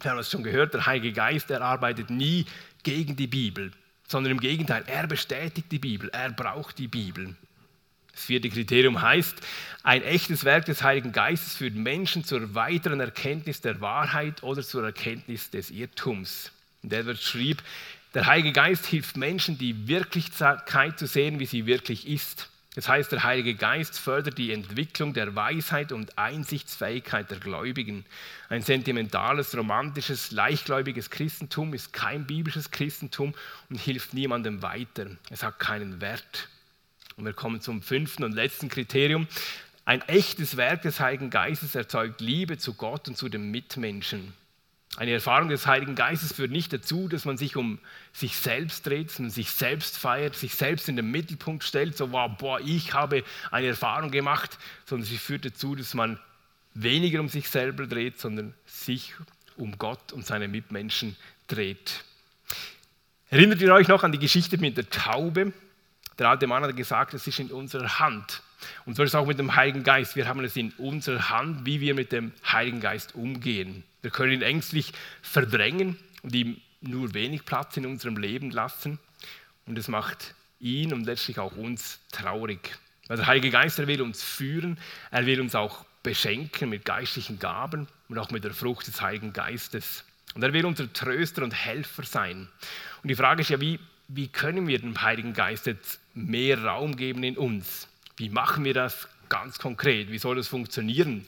Wir 0.00 0.12
haben 0.12 0.18
es 0.18 0.30
schon 0.30 0.42
gehört, 0.42 0.72
der 0.72 0.86
Heilige 0.86 1.12
Geist, 1.12 1.50
er 1.50 1.60
arbeitet 1.60 2.08
nie 2.08 2.46
gegen 2.84 3.16
die 3.16 3.26
Bibel, 3.26 3.70
sondern 4.08 4.32
im 4.32 4.40
Gegenteil, 4.40 4.82
er 4.86 5.06
bestätigt 5.06 5.70
die 5.70 5.78
Bibel, 5.78 6.08
er 6.08 6.30
braucht 6.30 6.78
die 6.78 6.88
Bibel. 6.88 7.36
Das 8.12 8.24
vierte 8.24 8.50
Kriterium 8.50 9.00
heißt, 9.00 9.36
ein 9.82 10.02
echtes 10.02 10.44
Werk 10.44 10.66
des 10.66 10.82
Heiligen 10.82 11.12
Geistes 11.12 11.56
führt 11.56 11.74
Menschen 11.74 12.24
zur 12.24 12.54
weiteren 12.54 13.00
Erkenntnis 13.00 13.60
der 13.60 13.80
Wahrheit 13.80 14.42
oder 14.42 14.62
zur 14.62 14.84
Erkenntnis 14.84 15.50
des 15.50 15.70
Irrtums. 15.70 16.52
Und 16.82 16.92
Edward 16.92 17.18
schrieb, 17.18 17.62
der 18.14 18.26
Heilige 18.26 18.52
Geist 18.52 18.86
hilft 18.86 19.16
Menschen, 19.16 19.56
die 19.56 19.88
Wirklichkeit 19.88 20.98
zu 20.98 21.06
sehen, 21.06 21.38
wie 21.40 21.46
sie 21.46 21.64
wirklich 21.64 22.06
ist. 22.06 22.50
Das 22.74 22.88
heißt, 22.88 23.12
der 23.12 23.22
Heilige 23.22 23.54
Geist 23.54 23.98
fördert 23.98 24.38
die 24.38 24.52
Entwicklung 24.52 25.12
der 25.12 25.34
Weisheit 25.34 25.92
und 25.92 26.16
Einsichtsfähigkeit 26.18 27.30
der 27.30 27.38
Gläubigen. 27.38 28.04
Ein 28.48 28.62
sentimentales, 28.62 29.56
romantisches, 29.56 30.30
leichtgläubiges 30.30 31.10
Christentum 31.10 31.74
ist 31.74 31.92
kein 31.92 32.26
biblisches 32.26 32.70
Christentum 32.70 33.34
und 33.68 33.78
hilft 33.78 34.14
niemandem 34.14 34.62
weiter. 34.62 35.06
Es 35.30 35.42
hat 35.42 35.58
keinen 35.58 36.00
Wert. 36.00 36.48
Und 37.16 37.24
wir 37.24 37.32
kommen 37.32 37.60
zum 37.60 37.82
fünften 37.82 38.24
und 38.24 38.32
letzten 38.32 38.68
Kriterium. 38.68 39.26
Ein 39.84 40.02
echtes 40.02 40.56
Werk 40.56 40.82
des 40.82 41.00
Heiligen 41.00 41.30
Geistes 41.30 41.74
erzeugt 41.74 42.20
Liebe 42.20 42.58
zu 42.58 42.74
Gott 42.74 43.08
und 43.08 43.16
zu 43.16 43.28
den 43.28 43.50
Mitmenschen. 43.50 44.32
Eine 44.96 45.12
Erfahrung 45.12 45.48
des 45.48 45.66
Heiligen 45.66 45.94
Geistes 45.94 46.34
führt 46.34 46.50
nicht 46.50 46.72
dazu, 46.72 47.08
dass 47.08 47.24
man 47.24 47.38
sich 47.38 47.56
um 47.56 47.78
sich 48.12 48.36
selbst 48.36 48.86
dreht, 48.86 49.10
sondern 49.10 49.30
sich 49.30 49.50
selbst 49.50 49.96
feiert, 49.96 50.36
sich 50.36 50.54
selbst 50.54 50.88
in 50.88 50.96
den 50.96 51.10
Mittelpunkt 51.10 51.64
stellt, 51.64 51.96
so 51.96 52.12
wow, 52.12 52.30
boah, 52.36 52.60
ich 52.60 52.92
habe 52.92 53.24
eine 53.50 53.68
Erfahrung 53.68 54.10
gemacht, 54.10 54.58
sondern 54.84 55.06
sie 55.06 55.16
führt 55.16 55.46
dazu, 55.46 55.74
dass 55.74 55.94
man 55.94 56.18
weniger 56.74 57.20
um 57.20 57.28
sich 57.28 57.48
selber 57.48 57.86
dreht, 57.86 58.20
sondern 58.20 58.52
sich 58.66 59.14
um 59.56 59.78
Gott 59.78 60.12
und 60.12 60.26
seine 60.26 60.46
Mitmenschen 60.46 61.16
dreht. 61.48 62.04
Erinnert 63.30 63.62
ihr 63.62 63.72
euch 63.72 63.88
noch 63.88 64.04
an 64.04 64.12
die 64.12 64.18
Geschichte 64.18 64.58
mit 64.58 64.76
der 64.76 64.90
Taube? 64.90 65.54
Der 66.22 66.30
alte 66.30 66.46
Mann 66.46 66.62
hat 66.62 66.76
gesagt, 66.76 67.14
es 67.14 67.26
ist 67.26 67.40
in 67.40 67.50
unserer 67.50 67.98
Hand. 67.98 68.44
Und 68.86 68.94
so 68.94 69.02
ist 69.02 69.10
es 69.10 69.14
auch 69.16 69.26
mit 69.26 69.40
dem 69.40 69.56
Heiligen 69.56 69.82
Geist. 69.82 70.14
Wir 70.14 70.28
haben 70.28 70.38
es 70.44 70.54
in 70.54 70.70
unserer 70.78 71.30
Hand, 71.30 71.66
wie 71.66 71.80
wir 71.80 71.94
mit 71.94 72.12
dem 72.12 72.30
Heiligen 72.46 72.78
Geist 72.78 73.16
umgehen. 73.16 73.82
Wir 74.02 74.12
können 74.12 74.30
ihn 74.30 74.42
ängstlich 74.42 74.92
verdrängen 75.20 75.98
und 76.22 76.32
ihm 76.32 76.60
nur 76.80 77.12
wenig 77.12 77.44
Platz 77.44 77.76
in 77.76 77.86
unserem 77.86 78.16
Leben 78.18 78.52
lassen. 78.52 79.00
Und 79.66 79.76
es 79.76 79.88
macht 79.88 80.36
ihn 80.60 80.92
und 80.92 81.06
letztlich 81.06 81.40
auch 81.40 81.56
uns 81.56 81.98
traurig. 82.12 82.78
Weil 83.08 83.16
der 83.16 83.26
Heilige 83.26 83.50
Geist, 83.50 83.80
er 83.80 83.88
will 83.88 84.00
uns 84.00 84.22
führen, 84.22 84.78
er 85.10 85.26
will 85.26 85.40
uns 85.40 85.56
auch 85.56 85.84
beschenken 86.04 86.68
mit 86.68 86.84
geistlichen 86.84 87.40
Gaben 87.40 87.88
und 88.08 88.18
auch 88.20 88.30
mit 88.30 88.44
der 88.44 88.54
Frucht 88.54 88.86
des 88.86 89.00
Heiligen 89.00 89.32
Geistes. 89.32 90.04
Und 90.36 90.44
er 90.44 90.52
will 90.52 90.66
unser 90.66 90.92
Tröster 90.92 91.42
und 91.42 91.52
Helfer 91.52 92.04
sein. 92.04 92.46
Und 93.02 93.08
die 93.08 93.16
Frage 93.16 93.40
ist 93.40 93.48
ja, 93.48 93.60
wie, 93.60 93.80
wie 94.14 94.28
können 94.28 94.66
wir 94.66 94.78
dem 94.78 95.00
Heiligen 95.00 95.32
Geist 95.32 95.66
jetzt 95.66 96.00
mehr 96.14 96.62
Raum 96.62 96.96
geben 96.96 97.22
in 97.24 97.38
uns? 97.38 97.88
Wie 98.16 98.28
machen 98.28 98.64
wir 98.64 98.74
das 98.74 99.08
ganz 99.28 99.58
konkret? 99.58 100.10
Wie 100.10 100.18
soll 100.18 100.36
das 100.36 100.48
funktionieren? 100.48 101.24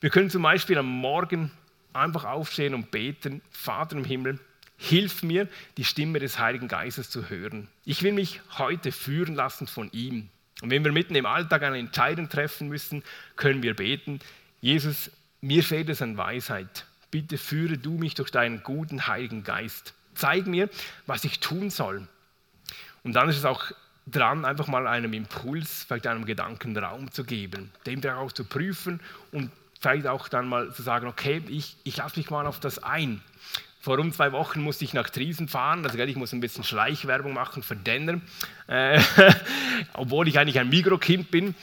Wir 0.00 0.10
können 0.10 0.30
zum 0.30 0.42
Beispiel 0.42 0.78
am 0.78 0.88
Morgen 0.88 1.52
einfach 1.92 2.24
aufstehen 2.24 2.74
und 2.74 2.90
beten, 2.90 3.40
Vater 3.50 3.96
im 3.96 4.04
Himmel, 4.04 4.40
hilf 4.76 5.22
mir, 5.22 5.48
die 5.76 5.84
Stimme 5.84 6.18
des 6.18 6.38
Heiligen 6.38 6.68
Geistes 6.68 7.08
zu 7.08 7.28
hören. 7.28 7.68
Ich 7.84 8.02
will 8.02 8.12
mich 8.12 8.40
heute 8.58 8.92
führen 8.92 9.34
lassen 9.34 9.66
von 9.66 9.90
ihm. 9.92 10.28
Und 10.62 10.70
wenn 10.70 10.84
wir 10.84 10.92
mitten 10.92 11.14
im 11.14 11.26
Alltag 11.26 11.62
eine 11.62 11.78
Entscheidung 11.78 12.28
treffen 12.28 12.68
müssen, 12.68 13.02
können 13.36 13.62
wir 13.62 13.74
beten, 13.74 14.20
Jesus, 14.60 15.10
mir 15.40 15.62
fehlt 15.62 15.88
es 15.88 16.02
an 16.02 16.16
Weisheit. 16.16 16.86
Bitte 17.10 17.38
führe 17.38 17.78
du 17.78 17.92
mich 17.92 18.14
durch 18.14 18.30
deinen 18.30 18.62
guten 18.62 19.06
Heiligen 19.06 19.44
Geist. 19.44 19.94
Zeig 20.16 20.46
mir, 20.46 20.68
was 21.06 21.24
ich 21.24 21.40
tun 21.40 21.70
soll. 21.70 22.06
Und 23.04 23.12
dann 23.12 23.28
ist 23.28 23.36
es 23.36 23.44
auch 23.44 23.70
dran, 24.06 24.44
einfach 24.44 24.66
mal 24.68 24.86
einem 24.86 25.12
Impuls, 25.12 25.84
vielleicht 25.86 26.06
einem 26.06 26.26
Gedanken 26.26 26.76
Raum 26.76 27.10
zu 27.10 27.24
geben, 27.24 27.70
dem 27.86 28.04
auch 28.04 28.32
zu 28.32 28.44
prüfen 28.44 29.00
und 29.32 29.50
vielleicht 29.80 30.06
auch 30.06 30.28
dann 30.28 30.48
mal 30.48 30.72
zu 30.72 30.82
sagen, 30.82 31.06
okay, 31.06 31.42
ich, 31.48 31.76
ich 31.84 31.96
lasse 31.98 32.18
mich 32.18 32.30
mal 32.30 32.46
auf 32.46 32.60
das 32.60 32.82
ein. 32.82 33.20
Vor 33.80 34.00
um 34.00 34.12
zwei 34.12 34.32
Wochen 34.32 34.62
musste 34.62 34.84
ich 34.84 34.94
nach 34.94 35.10
Triesen 35.10 35.48
fahren, 35.48 35.84
also 35.84 35.96
ich 35.96 36.16
muss 36.16 36.32
ein 36.32 36.40
bisschen 36.40 36.64
Schleichwerbung 36.64 37.32
machen 37.32 37.62
für 37.62 37.76
Denner, 37.76 38.20
äh, 38.66 39.00
obwohl 39.92 40.26
ich 40.26 40.38
eigentlich 40.38 40.58
ein 40.58 40.68
Mikrokind 40.68 41.30
bin. 41.30 41.54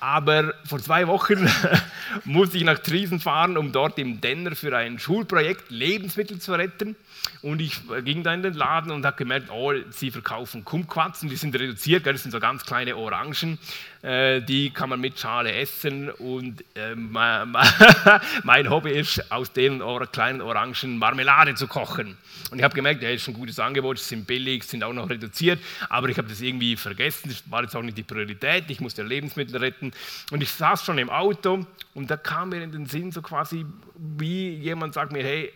Aber 0.00 0.54
vor 0.64 0.78
zwei 0.78 1.08
Wochen 1.08 1.48
musste 2.24 2.58
ich 2.58 2.64
nach 2.64 2.78
Triesen 2.78 3.20
fahren, 3.20 3.56
um 3.56 3.72
dort 3.72 3.98
im 3.98 4.20
Denner 4.20 4.54
für 4.54 4.76
ein 4.76 4.98
Schulprojekt 4.98 5.70
Lebensmittel 5.70 6.38
zu 6.38 6.52
retten. 6.52 6.96
Und 7.42 7.60
ich 7.60 7.80
ging 8.04 8.22
da 8.22 8.34
in 8.34 8.42
den 8.42 8.54
Laden 8.54 8.90
und 8.90 9.04
habe 9.04 9.16
gemerkt, 9.16 9.50
oh, 9.50 9.72
sie 9.90 10.10
verkaufen 10.10 10.64
Kumquats 10.64 11.20
die 11.20 11.36
sind 11.36 11.54
reduziert, 11.54 12.06
das 12.06 12.22
sind 12.22 12.32
so 12.32 12.40
ganz 12.40 12.64
kleine 12.64 12.96
Orangen, 12.96 13.58
die 14.02 14.70
kann 14.70 14.90
man 14.90 15.00
mit 15.00 15.18
Schale 15.18 15.52
essen. 15.52 16.10
Und 16.10 16.62
äh, 16.76 16.94
mein 18.44 18.70
Hobby 18.70 18.90
ist, 18.90 19.30
aus 19.30 19.52
den 19.52 19.82
kleinen 20.12 20.40
Orangen 20.40 20.98
Marmelade 20.98 21.54
zu 21.54 21.66
kochen. 21.66 22.16
Und 22.50 22.58
ich 22.58 22.64
habe 22.64 22.74
gemerkt, 22.74 23.02
ja, 23.02 23.10
ist 23.10 23.28
ein 23.28 23.34
gutes 23.34 23.58
Angebot, 23.58 23.98
sind 23.98 24.26
billig, 24.26 24.64
sind 24.64 24.82
auch 24.82 24.92
noch 24.92 25.10
reduziert, 25.10 25.58
aber 25.88 26.08
ich 26.08 26.16
habe 26.16 26.28
das 26.28 26.40
irgendwie 26.40 26.76
vergessen, 26.76 27.28
das 27.28 27.42
war 27.50 27.62
jetzt 27.62 27.76
auch 27.76 27.82
nicht 27.82 27.98
die 27.98 28.02
Priorität, 28.02 28.64
ich 28.68 28.80
musste 28.80 29.02
Lebensmittel 29.02 29.56
retten. 29.56 29.92
Und 30.30 30.42
ich 30.42 30.50
saß 30.50 30.84
schon 30.84 30.98
im 30.98 31.10
Auto 31.10 31.66
und 31.94 32.10
da 32.10 32.16
kam 32.16 32.50
mir 32.50 32.62
in 32.62 32.72
den 32.72 32.86
Sinn 32.86 33.12
so 33.12 33.20
quasi, 33.20 33.66
wie 33.96 34.54
jemand 34.54 34.94
sagt 34.94 35.12
mir, 35.12 35.22
hey, 35.22 35.52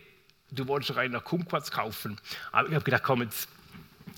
du 0.51 0.67
wolltest 0.67 0.91
doch 0.91 0.97
einen 0.97 1.23
Kumquats 1.23 1.71
kaufen. 1.71 2.17
Aber 2.51 2.67
ich 2.67 2.75
habe 2.75 2.85
gedacht, 2.85 3.03
komm, 3.03 3.23
jetzt 3.23 3.47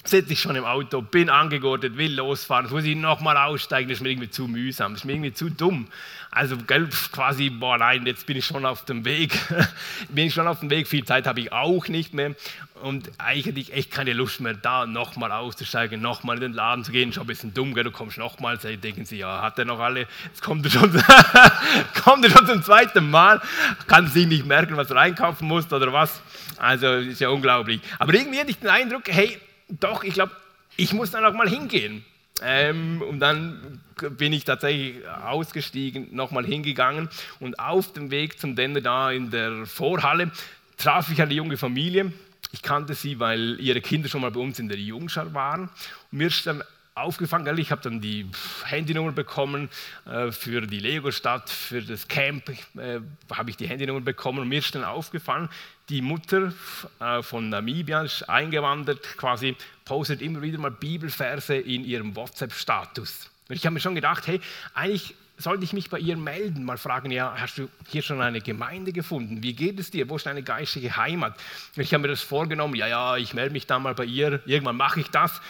sitze 0.07 0.33
ich 0.33 0.41
schon 0.41 0.55
im 0.55 0.65
Auto, 0.65 1.01
bin 1.01 1.29
angegurtet, 1.29 1.97
will 1.97 2.13
losfahren, 2.15 2.65
jetzt 2.65 2.73
muss 2.73 2.83
ich 2.83 2.95
nochmal 2.95 3.37
aussteigen, 3.37 3.89
das 3.89 3.97
ist 3.97 4.03
mir 4.03 4.09
irgendwie 4.09 4.29
zu 4.29 4.47
mühsam, 4.47 4.93
das 4.93 5.01
ist 5.01 5.05
mir 5.05 5.13
irgendwie 5.13 5.33
zu 5.33 5.49
dumm. 5.49 5.87
Also 6.31 6.57
gell, 6.57 6.89
quasi, 7.11 7.49
boah 7.49 7.77
nein, 7.77 8.05
jetzt 8.05 8.25
bin 8.25 8.37
ich 8.37 8.45
schon 8.45 8.65
auf 8.65 8.83
dem 8.85 9.05
Weg, 9.05 9.39
bin 10.09 10.27
ich 10.27 10.33
schon 10.33 10.47
auf 10.47 10.59
dem 10.59 10.69
Weg, 10.69 10.87
viel 10.87 11.05
Zeit 11.05 11.27
habe 11.27 11.39
ich 11.39 11.51
auch 11.51 11.87
nicht 11.87 12.13
mehr. 12.13 12.35
Und 12.81 13.09
eigentlich 13.17 13.73
echt 13.73 13.89
keine 13.89 14.11
Lust 14.11 14.41
mehr 14.41 14.53
da, 14.53 14.85
nochmal 14.85 15.31
auszusteigen, 15.31 16.01
nochmal 16.01 16.35
in 16.35 16.41
den 16.41 16.53
Laden 16.53 16.83
zu 16.83 16.91
gehen, 16.91 17.13
schon 17.13 17.23
ein 17.23 17.27
bisschen 17.27 17.53
dumm, 17.53 17.73
gell, 17.73 17.85
du 17.85 17.91
kommst 17.91 18.17
nochmal, 18.17 18.57
denken 18.57 19.05
sie, 19.05 19.17
ja, 19.17 19.41
hat 19.41 19.57
er 19.57 19.65
noch 19.65 19.79
alle, 19.79 20.07
jetzt 20.25 20.41
kommt 20.41 20.65
er 20.65 20.71
schon, 20.71 20.91
kommt 22.03 22.25
er 22.25 22.31
schon 22.31 22.45
zum 22.45 22.63
zweiten 22.63 23.09
Mal, 23.09 23.41
kann 23.87 24.07
sich 24.07 24.27
nicht 24.27 24.45
merken, 24.45 24.75
was 24.75 24.91
er 24.91 24.97
einkaufen 24.97 25.47
muss 25.47 25.71
oder 25.71 25.93
was, 25.93 26.21
also 26.57 26.95
ist 26.95 27.21
ja 27.21 27.29
unglaublich. 27.29 27.79
Aber 27.97 28.13
irgendwie 28.13 28.39
hatte 28.39 28.51
ich 28.51 28.59
den 28.59 28.69
Eindruck, 28.69 29.03
hey, 29.07 29.39
doch, 29.69 30.03
ich 30.03 30.13
glaube, 30.13 30.31
ich 30.77 30.93
muss 30.93 31.11
dann 31.11 31.25
auch 31.25 31.33
mal 31.33 31.49
hingehen. 31.49 32.05
Ähm, 32.41 33.01
und 33.01 33.19
dann 33.19 33.81
bin 34.17 34.33
ich 34.33 34.43
tatsächlich 34.43 35.07
ausgestiegen, 35.07 36.13
nochmal 36.13 36.45
hingegangen 36.45 37.09
und 37.39 37.59
auf 37.59 37.93
dem 37.93 38.11
Weg 38.11 38.39
zum 38.39 38.55
Denner 38.55 38.81
da 38.81 39.11
in 39.11 39.31
der 39.31 39.65
Vorhalle 39.65 40.31
traf 40.75 41.09
ich 41.11 41.21
eine 41.21 41.33
junge 41.33 41.55
Familie. 41.55 42.11
Ich 42.51 42.61
kannte 42.61 42.93
sie, 42.93 43.19
weil 43.19 43.57
ihre 43.59 43.81
Kinder 43.81 44.09
schon 44.09 44.21
mal 44.21 44.31
bei 44.31 44.39
uns 44.39 44.59
in 44.59 44.67
der 44.67 44.77
Jungschar 44.77 45.33
waren. 45.33 45.69
Und 46.11 46.17
mir 46.17 46.27
ist 46.27 46.45
dann 46.45 46.61
aufgefangen. 46.95 47.57
Ich 47.57 47.71
habe 47.71 47.81
dann 47.81 47.99
die 47.99 48.25
Handynummer 48.63 49.11
bekommen 49.11 49.69
äh, 50.05 50.31
für 50.31 50.61
die 50.61 50.79
Lego-Stadt, 50.79 51.49
für 51.49 51.81
das 51.81 52.07
Camp 52.07 52.49
äh, 52.49 53.01
habe 53.31 53.49
ich 53.49 53.57
die 53.57 53.67
Handynummer 53.67 53.99
bekommen 53.99 54.39
und 54.39 54.47
mir 54.47 54.59
ist 54.59 54.73
dann 54.73 54.85
aufgefallen, 54.85 55.49
die 55.89 56.01
Mutter 56.01 56.53
äh, 57.01 57.21
von 57.21 57.49
Namibia 57.49 58.03
ist 58.03 58.23
eingewandert, 58.29 59.17
quasi 59.17 59.57
postet 59.83 60.21
immer 60.21 60.41
wieder 60.41 60.57
mal 60.57 60.71
Bibelverse 60.71 61.55
in 61.55 61.83
ihrem 61.83 62.15
WhatsApp-Status. 62.15 63.29
Und 63.49 63.55
ich 63.55 63.65
habe 63.65 63.73
mir 63.73 63.81
schon 63.81 63.95
gedacht, 63.95 64.25
hey, 64.27 64.39
eigentlich 64.73 65.15
sollte 65.37 65.65
ich 65.65 65.73
mich 65.73 65.89
bei 65.89 65.99
ihr 65.99 66.15
melden, 66.15 66.63
mal 66.63 66.77
fragen, 66.77 67.11
ja, 67.11 67.35
hast 67.37 67.57
du 67.57 67.69
hier 67.89 68.01
schon 68.01 68.21
eine 68.21 68.39
Gemeinde 68.39 68.93
gefunden? 68.93 69.43
Wie 69.43 69.53
geht 69.53 69.79
es 69.79 69.91
dir? 69.91 70.09
Wo 70.09 70.15
ist 70.15 70.25
deine 70.25 70.43
geistige 70.43 70.95
Heimat? 70.95 71.37
Und 71.75 71.83
ich 71.83 71.93
habe 71.93 72.03
mir 72.03 72.07
das 72.07 72.21
vorgenommen, 72.21 72.75
ja, 72.75 72.87
ja, 72.87 73.17
ich 73.17 73.33
melde 73.33 73.51
mich 73.51 73.67
dann 73.67 73.83
mal 73.83 73.93
bei 73.93 74.05
ihr, 74.05 74.41
irgendwann 74.45 74.77
mache 74.77 75.01
ich 75.01 75.09
das. 75.09 75.41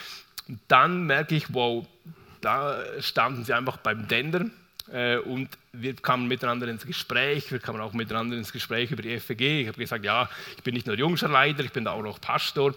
Und 0.47 0.59
dann 0.67 1.05
merke 1.05 1.35
ich, 1.35 1.53
wow, 1.53 1.85
da 2.41 2.83
standen 2.99 3.43
sie 3.43 3.53
einfach 3.53 3.77
beim 3.77 4.07
Dender 4.07 4.45
äh, 4.91 5.17
und 5.17 5.49
wir 5.73 5.95
kamen 5.95 6.27
miteinander 6.27 6.67
ins 6.67 6.85
Gespräch, 6.85 7.51
wir 7.51 7.59
kamen 7.59 7.81
auch 7.81 7.93
miteinander 7.93 8.37
ins 8.37 8.51
Gespräch 8.51 8.91
über 8.91 9.01
die 9.01 9.19
FEG. 9.19 9.61
Ich 9.61 9.67
habe 9.67 9.77
gesagt, 9.77 10.05
ja, 10.05 10.29
ich 10.55 10.63
bin 10.63 10.75
nicht 10.75 10.87
nur 10.87 10.95
Jungscher 10.95 11.27
Leiter, 11.27 11.63
ich 11.63 11.71
bin 11.71 11.87
auch 11.87 12.01
noch 12.01 12.21
Pastor. 12.21 12.75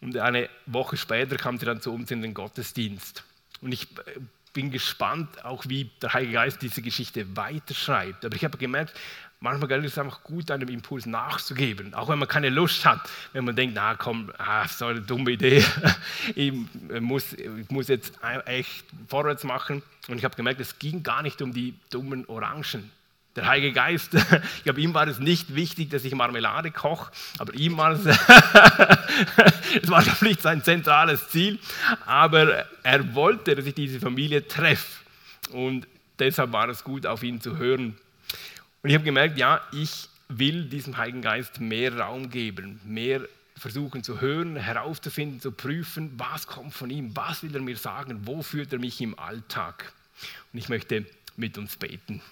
Und 0.00 0.16
eine 0.18 0.50
Woche 0.66 0.96
später 0.96 1.36
kam 1.36 1.58
sie 1.58 1.64
dann 1.64 1.80
zu 1.80 1.92
uns 1.92 2.10
in 2.10 2.20
den 2.20 2.34
Gottesdienst. 2.34 3.24
Und 3.62 3.72
ich 3.72 3.84
äh, 3.84 4.20
bin 4.52 4.70
gespannt, 4.70 5.44
auch 5.44 5.64
wie 5.68 5.90
der 6.02 6.12
Heilige 6.12 6.34
Geist 6.34 6.62
diese 6.62 6.82
Geschichte 6.82 7.36
weiterschreibt. 7.36 8.24
Aber 8.24 8.36
ich 8.36 8.44
habe 8.44 8.58
gemerkt, 8.58 8.98
manchmal 9.40 9.84
ist 9.84 9.92
es 9.92 9.98
einfach 9.98 10.22
gut, 10.22 10.50
einem 10.50 10.68
Impuls 10.68 11.06
nachzugeben, 11.06 11.94
auch 11.94 12.08
wenn 12.08 12.18
man 12.18 12.28
keine 12.28 12.48
Lust 12.50 12.84
hat, 12.84 13.08
wenn 13.32 13.44
man 13.44 13.56
denkt, 13.56 13.74
na 13.74 13.94
komm, 13.94 14.32
ah, 14.38 14.66
so 14.66 14.86
eine 14.86 15.00
dumme 15.00 15.32
Idee, 15.32 15.64
ich, 16.34 16.52
muss, 17.00 17.32
ich 17.32 17.70
muss 17.70 17.88
jetzt 17.88 18.18
echt 18.46 18.84
vorwärts 19.08 19.44
machen. 19.44 19.82
Und 20.08 20.18
ich 20.18 20.24
habe 20.24 20.36
gemerkt, 20.36 20.60
es 20.60 20.78
ging 20.78 21.02
gar 21.02 21.22
nicht 21.22 21.42
um 21.42 21.52
die 21.52 21.74
dummen 21.90 22.26
Orangen. 22.26 22.90
Der 23.34 23.46
Heilige 23.46 23.72
Geist, 23.72 24.14
ich 24.56 24.64
glaube, 24.64 24.80
ihm 24.80 24.94
war 24.94 25.06
es 25.06 25.18
nicht 25.18 25.54
wichtig, 25.54 25.90
dass 25.90 26.04
ich 26.04 26.14
Marmelade 26.14 26.70
koche, 26.70 27.12
aber 27.38 27.52
ihm 27.54 27.76
war 27.76 27.92
es, 27.92 28.06
es 29.82 29.90
war 29.90 30.02
nicht 30.22 30.40
sein 30.40 30.64
zentrales 30.64 31.28
Ziel, 31.28 31.58
aber 32.06 32.64
er 32.82 33.14
wollte, 33.14 33.54
dass 33.54 33.66
ich 33.66 33.74
diese 33.74 34.00
Familie 34.00 34.48
treffe. 34.48 35.04
Und 35.50 35.86
deshalb 36.18 36.52
war 36.52 36.68
es 36.70 36.82
gut, 36.82 37.04
auf 37.06 37.22
ihn 37.22 37.40
zu 37.42 37.58
hören. 37.58 37.98
Und 38.86 38.90
ich 38.90 38.94
habe 38.94 39.04
gemerkt, 39.04 39.36
ja, 39.36 39.60
ich 39.72 40.08
will 40.28 40.66
diesem 40.66 40.96
Heiligen 40.96 41.20
Geist 41.20 41.58
mehr 41.58 41.98
Raum 41.98 42.30
geben, 42.30 42.80
mehr 42.84 43.22
versuchen 43.56 44.04
zu 44.04 44.20
hören, 44.20 44.54
herauszufinden, 44.54 45.40
zu 45.40 45.50
prüfen, 45.50 46.12
was 46.18 46.46
kommt 46.46 46.72
von 46.72 46.88
ihm, 46.88 47.10
was 47.16 47.42
will 47.42 47.52
er 47.52 47.62
mir 47.62 47.76
sagen, 47.76 48.28
wo 48.28 48.44
führt 48.44 48.72
er 48.72 48.78
mich 48.78 49.00
im 49.00 49.18
Alltag. 49.18 49.92
Und 50.52 50.60
ich 50.60 50.68
möchte 50.68 51.04
mit 51.36 51.58
uns 51.58 51.74
beten. 51.74 52.22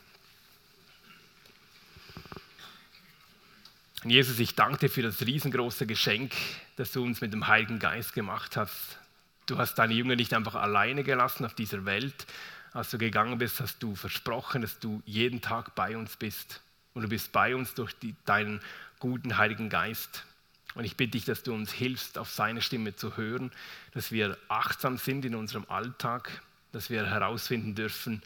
Und 4.04 4.10
Jesus, 4.10 4.38
ich 4.38 4.54
danke 4.54 4.78
dir 4.78 4.90
für 4.90 5.02
das 5.02 5.22
riesengroße 5.22 5.86
Geschenk, 5.88 6.34
das 6.76 6.92
du 6.92 7.02
uns 7.02 7.20
mit 7.20 7.32
dem 7.32 7.48
Heiligen 7.48 7.80
Geist 7.80 8.12
gemacht 8.12 8.56
hast. 8.56 9.00
Du 9.46 9.58
hast 9.58 9.74
deine 9.74 9.94
Jünger 9.94 10.14
nicht 10.14 10.32
einfach 10.32 10.54
alleine 10.54 11.02
gelassen 11.02 11.46
auf 11.46 11.54
dieser 11.54 11.84
Welt, 11.84 12.26
als 12.74 12.90
du 12.90 12.98
gegangen 12.98 13.38
bist, 13.38 13.60
hast 13.60 13.82
du 13.82 13.94
versprochen, 13.94 14.62
dass 14.62 14.80
du 14.80 15.00
jeden 15.06 15.40
Tag 15.40 15.76
bei 15.76 15.96
uns 15.96 16.16
bist. 16.16 16.60
Und 16.92 17.02
du 17.02 17.08
bist 17.08 17.32
bei 17.32 17.54
uns 17.54 17.74
durch 17.74 17.92
die, 17.94 18.14
deinen 18.24 18.60
guten 18.98 19.38
Heiligen 19.38 19.68
Geist. 19.68 20.24
Und 20.74 20.84
ich 20.84 20.96
bitte 20.96 21.12
dich, 21.12 21.24
dass 21.24 21.44
du 21.44 21.54
uns 21.54 21.72
hilfst, 21.72 22.18
auf 22.18 22.30
seine 22.30 22.60
Stimme 22.60 22.96
zu 22.96 23.16
hören, 23.16 23.52
dass 23.92 24.10
wir 24.10 24.36
achtsam 24.48 24.98
sind 24.98 25.24
in 25.24 25.36
unserem 25.36 25.64
Alltag, 25.68 26.42
dass 26.72 26.90
wir 26.90 27.06
herausfinden 27.06 27.76
dürfen, 27.76 28.22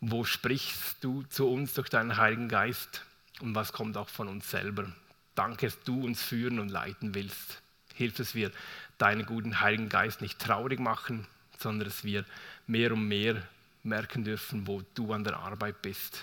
wo 0.00 0.24
sprichst 0.24 0.96
du 1.00 1.22
zu 1.24 1.48
uns 1.48 1.74
durch 1.74 1.88
deinen 1.88 2.16
Heiligen 2.16 2.48
Geist 2.48 3.04
und 3.40 3.54
was 3.54 3.72
kommt 3.72 3.96
auch 3.96 4.08
von 4.08 4.26
uns 4.26 4.50
selber. 4.50 4.92
Danke, 5.36 5.66
dass 5.66 5.80
du 5.84 6.04
uns 6.04 6.20
führen 6.20 6.58
und 6.58 6.68
leiten 6.68 7.14
willst. 7.14 7.62
Hilf, 7.94 8.16
dass 8.16 8.34
wir 8.34 8.50
deinen 8.98 9.24
guten 9.24 9.60
Heiligen 9.60 9.88
Geist 9.88 10.20
nicht 10.20 10.40
traurig 10.40 10.80
machen, 10.80 11.28
sondern 11.58 11.88
dass 11.88 12.02
wir 12.02 12.24
mehr 12.66 12.92
und 12.92 13.06
mehr 13.06 13.40
merken 13.82 14.24
dürfen, 14.24 14.66
wo 14.66 14.82
du 14.94 15.12
an 15.12 15.24
der 15.24 15.38
Arbeit 15.38 15.82
bist. 15.82 16.22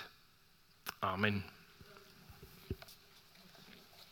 Amen. 1.00 1.44